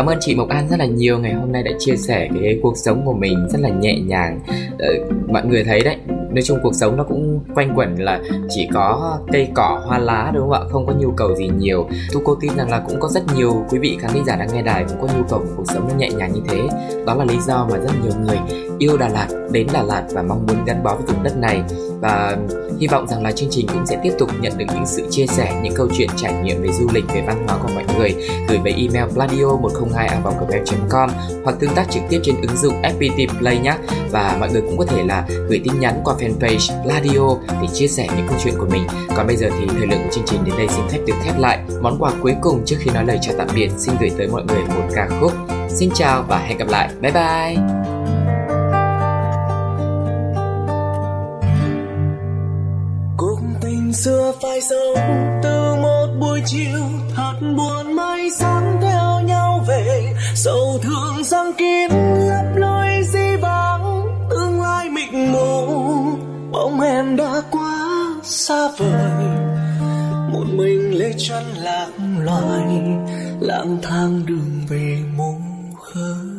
cảm 0.01 0.07
ơn 0.07 0.19
chị 0.21 0.35
Mộc 0.35 0.49
An 0.49 0.69
rất 0.69 0.77
là 0.79 0.85
nhiều. 0.85 1.19
Ngày 1.19 1.33
hôm 1.33 1.53
nay 1.53 1.63
đã 1.63 1.71
chia 1.79 1.97
sẻ 1.97 2.29
cái 2.43 2.59
cuộc 2.63 2.77
sống 2.77 3.03
của 3.05 3.13
mình 3.13 3.49
rất 3.49 3.61
là 3.61 3.69
nhẹ 3.69 3.99
nhàng. 4.01 4.41
Ờ, 4.79 4.89
mọi 5.29 5.47
người 5.47 5.65
thấy 5.65 5.81
đấy 5.81 5.97
nói 6.09 6.43
chung 6.45 6.59
cuộc 6.63 6.75
sống 6.75 6.97
nó 6.97 7.05
cũng 7.05 7.41
quanh 7.55 7.73
quẩn 7.77 7.97
là 7.99 8.21
chỉ 8.49 8.69
có 8.75 9.19
cây 9.33 9.49
cỏ 9.55 9.83
hoa 9.87 9.99
lá 9.99 10.31
đúng 10.35 10.43
không 10.43 10.53
ạ? 10.53 10.61
Không 10.71 10.87
có 10.87 10.93
nhu 10.93 11.11
cầu 11.11 11.37
gì 11.37 11.51
nhiều. 11.59 11.89
Tu 12.13 12.21
cô 12.25 12.35
tin 12.35 12.57
rằng 12.57 12.71
là 12.71 12.83
cũng 12.89 13.01
có 13.01 13.09
rất 13.09 13.23
nhiều 13.37 13.65
quý 13.71 13.79
vị 13.79 13.99
khán 14.01 14.11
giả 14.27 14.37
đang 14.37 14.49
nghe 14.55 14.63
đài 14.63 14.85
cũng 14.89 15.01
có 15.01 15.09
nhu 15.17 15.25
cầu 15.29 15.39
của 15.39 15.55
cuộc 15.57 15.67
sống 15.67 15.89
nó 15.89 15.95
nhẹ 15.95 16.11
nhàng 16.11 16.33
như 16.33 16.41
thế. 16.49 16.69
Đó 17.07 17.15
là 17.15 17.25
lý 17.25 17.37
do 17.47 17.69
mà 17.71 17.79
rất 17.79 17.93
nhiều 18.03 18.13
người 18.27 18.39
yêu 18.81 18.97
Đà 18.97 19.09
Lạt, 19.09 19.29
đến 19.51 19.67
Đà 19.73 19.83
Lạt 19.83 20.05
và 20.13 20.23
mong 20.23 20.47
muốn 20.47 20.65
gắn 20.65 20.83
bó 20.83 20.95
với 20.95 21.07
vùng 21.07 21.23
đất 21.23 21.37
này. 21.37 21.63
Và 22.01 22.37
hy 22.79 22.87
vọng 22.87 23.09
rằng 23.09 23.23
là 23.23 23.33
chương 23.33 23.49
trình 23.51 23.67
cũng 23.67 23.87
sẽ 23.87 24.01
tiếp 24.03 24.13
tục 24.19 24.31
nhận 24.41 24.59
được 24.59 24.65
những 24.75 24.87
sự 24.87 25.07
chia 25.11 25.27
sẻ, 25.27 25.61
những 25.63 25.75
câu 25.75 25.89
chuyện 25.97 26.09
trải 26.17 26.35
nghiệm 26.43 26.63
về 26.63 26.73
du 26.73 26.87
lịch, 26.93 27.05
về 27.15 27.23
văn 27.27 27.47
hóa 27.47 27.59
của 27.63 27.69
mọi 27.75 27.85
người. 27.99 28.15
Gửi 28.49 28.59
về 28.65 28.73
email 28.77 29.13
pladio 29.15 29.57
102 29.57 30.11
com 30.89 31.11
hoặc 31.45 31.57
tương 31.61 31.75
tác 31.75 31.91
trực 31.91 32.03
tiếp 32.09 32.21
trên 32.23 32.41
ứng 32.41 32.57
dụng 32.57 32.83
FPT 32.83 33.39
Play 33.39 33.59
nhé. 33.59 33.75
Và 34.11 34.37
mọi 34.41 34.51
người 34.53 34.61
cũng 34.61 34.79
có 34.79 34.85
thể 34.85 35.03
là 35.05 35.27
gửi 35.29 35.61
tin 35.65 35.81
nhắn 35.81 36.01
qua 36.05 36.15
fanpage 36.19 36.83
Pladio 36.83 37.37
để 37.63 37.69
chia 37.73 37.89
sẻ 37.89 38.09
những 38.17 38.27
câu 38.29 38.39
chuyện 38.45 38.55
của 38.59 38.67
mình. 38.71 38.83
Còn 39.17 39.27
bây 39.27 39.37
giờ 39.37 39.49
thì 39.61 39.67
thời 39.67 39.87
lượng 39.87 40.01
của 40.05 40.11
chương 40.13 40.25
trình 40.27 40.41
đến 40.45 40.55
đây 40.59 40.69
xin 40.69 40.85
phép 40.89 40.99
được 41.07 41.15
khép 41.25 41.39
lại. 41.39 41.59
Món 41.81 41.99
quà 41.99 42.13
cuối 42.23 42.35
cùng 42.41 42.63
trước 42.65 42.77
khi 42.81 42.91
nói 42.91 43.05
lời 43.07 43.19
chào 43.23 43.35
tạm 43.39 43.49
biệt 43.55 43.71
xin 43.79 43.95
gửi 44.01 44.11
tới 44.19 44.29
mọi 44.29 44.45
người 44.45 44.63
một 44.63 44.89
ca 44.95 45.09
khúc. 45.21 45.33
Xin 45.69 45.91
chào 45.95 46.25
và 46.29 46.39
hẹn 46.39 46.59
gặp 46.59 46.69
lại. 46.69 46.91
Bye 47.01 47.13
bye. 47.13 47.80
Xưa 54.05 54.33
phai 54.43 54.61
sống 54.61 54.95
từ 55.43 55.75
một 55.75 56.07
buổi 56.21 56.41
chiều, 56.47 56.81
thật 57.17 57.35
buồn 57.57 57.97
mây 57.97 58.31
sáng 58.39 58.79
theo 58.83 59.21
nhau 59.21 59.65
về. 59.69 60.15
Sầu 60.35 60.79
thương 60.83 61.25
răng 61.25 61.53
kín 61.59 61.91
lấp 62.29 62.45
lối 62.57 62.89
di 63.05 63.37
vắng, 63.43 64.07
tương 64.31 64.63
lai 64.63 64.89
mịt 64.91 65.13
mù. 65.13 65.67
Bóng 66.53 66.81
em 66.81 67.17
đã 67.17 67.43
quá 67.51 67.89
xa 68.23 68.69
vời, 68.79 69.25
một 70.33 70.45
mình 70.53 70.99
lê 70.99 71.13
chân 71.19 71.45
lạc 71.57 71.89
loài, 72.25 72.99
lang 73.41 73.79
thang 73.83 74.23
đường 74.27 74.67
về 74.69 74.99
mù 75.17 75.35
khơi. 75.83 76.31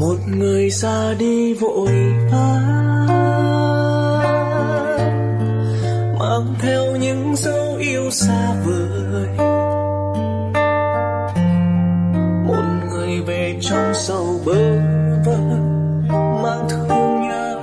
Một 0.00 0.16
người 0.26 0.70
ra 0.70 1.14
đi 1.18 1.54
vội 1.54 1.92
vã 2.32 2.65
dấu 8.06 8.10
xa 8.10 8.54
vời. 8.64 9.28
Một 12.46 12.62
người 12.90 13.20
về 13.26 13.58
trong 13.60 13.92
sầu 13.94 14.40
bơ 14.46 14.78
vơ, 15.24 15.38
mang 16.42 16.68
thương 16.70 17.22
nhớ, 17.28 17.60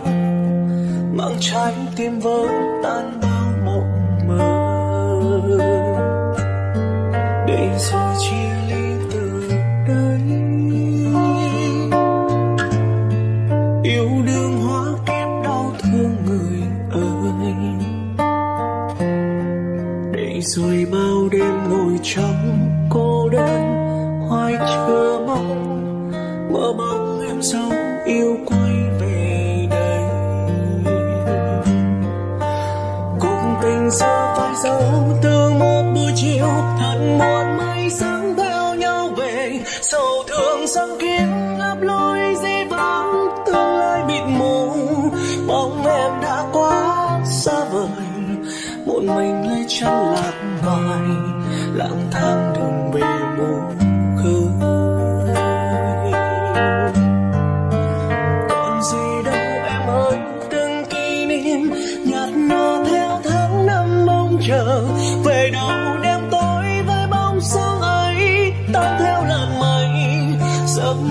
mang 1.14 1.36
trái 1.40 1.74
tim 1.96 2.20
vỡ 2.20 2.63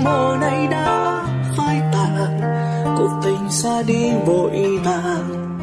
giấc 0.03 0.11
mơ 0.11 0.37
này 0.41 0.67
đã 0.67 1.23
phai 1.57 1.81
tàn, 1.93 2.41
cuộc 2.97 3.21
tình 3.25 3.51
xa 3.51 3.83
đi 3.87 4.13
vội 4.27 4.79
vàng, 4.85 5.59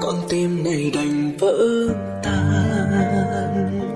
con 0.00 0.14
tim 0.28 0.64
này 0.64 0.90
đành 0.94 1.36
vỡ 1.38 1.58
tan. 2.22 3.95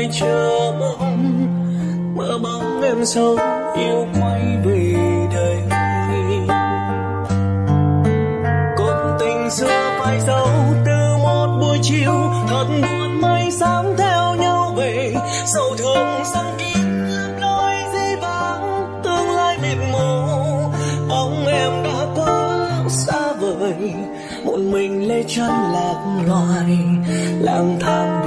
Ai 0.00 0.08
chờ 0.12 0.72
mong? 0.80 1.46
Mơ 2.16 2.38
bóng 2.42 2.82
em 2.82 3.04
sống 3.04 3.36
yêu 3.76 4.06
quay 4.20 4.40
về 4.64 4.94
đây 5.34 5.56
còn 8.78 9.16
tình 9.20 9.50
xưa 9.50 9.98
phải 9.98 10.20
dấu 10.20 10.48
từ 10.86 11.16
một 11.22 11.58
buổi 11.60 11.78
chiều, 11.82 12.12
thật 12.48 12.64
buồn 12.82 13.20
mây 13.20 13.50
sáng 13.50 13.94
theo 13.98 14.34
nhau 14.34 14.74
về. 14.76 15.14
Sầu 15.46 15.76
thương 15.78 16.24
sang 16.24 16.54
kín 16.58 17.08
lấp 17.08 17.30
lối 17.40 17.74
di 17.92 18.16
vắng, 18.20 19.00
tương 19.04 19.30
lai 19.36 19.58
mịt 19.62 19.78
mù. 19.92 20.26
Bóng 21.08 21.46
em 21.46 21.72
đã 21.84 22.06
quá 22.16 22.68
xa 22.88 23.32
vời, 23.40 23.94
một 24.44 24.58
mình 24.58 25.08
lê 25.08 25.22
chân 25.28 25.50
lạc 25.72 26.22
loài, 26.26 26.78
lang 27.40 27.78
thang 27.80 28.19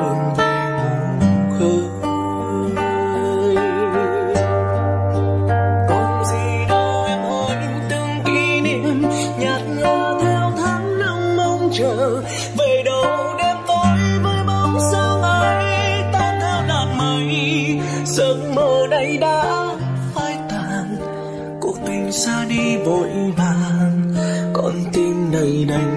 tim 25.67 25.92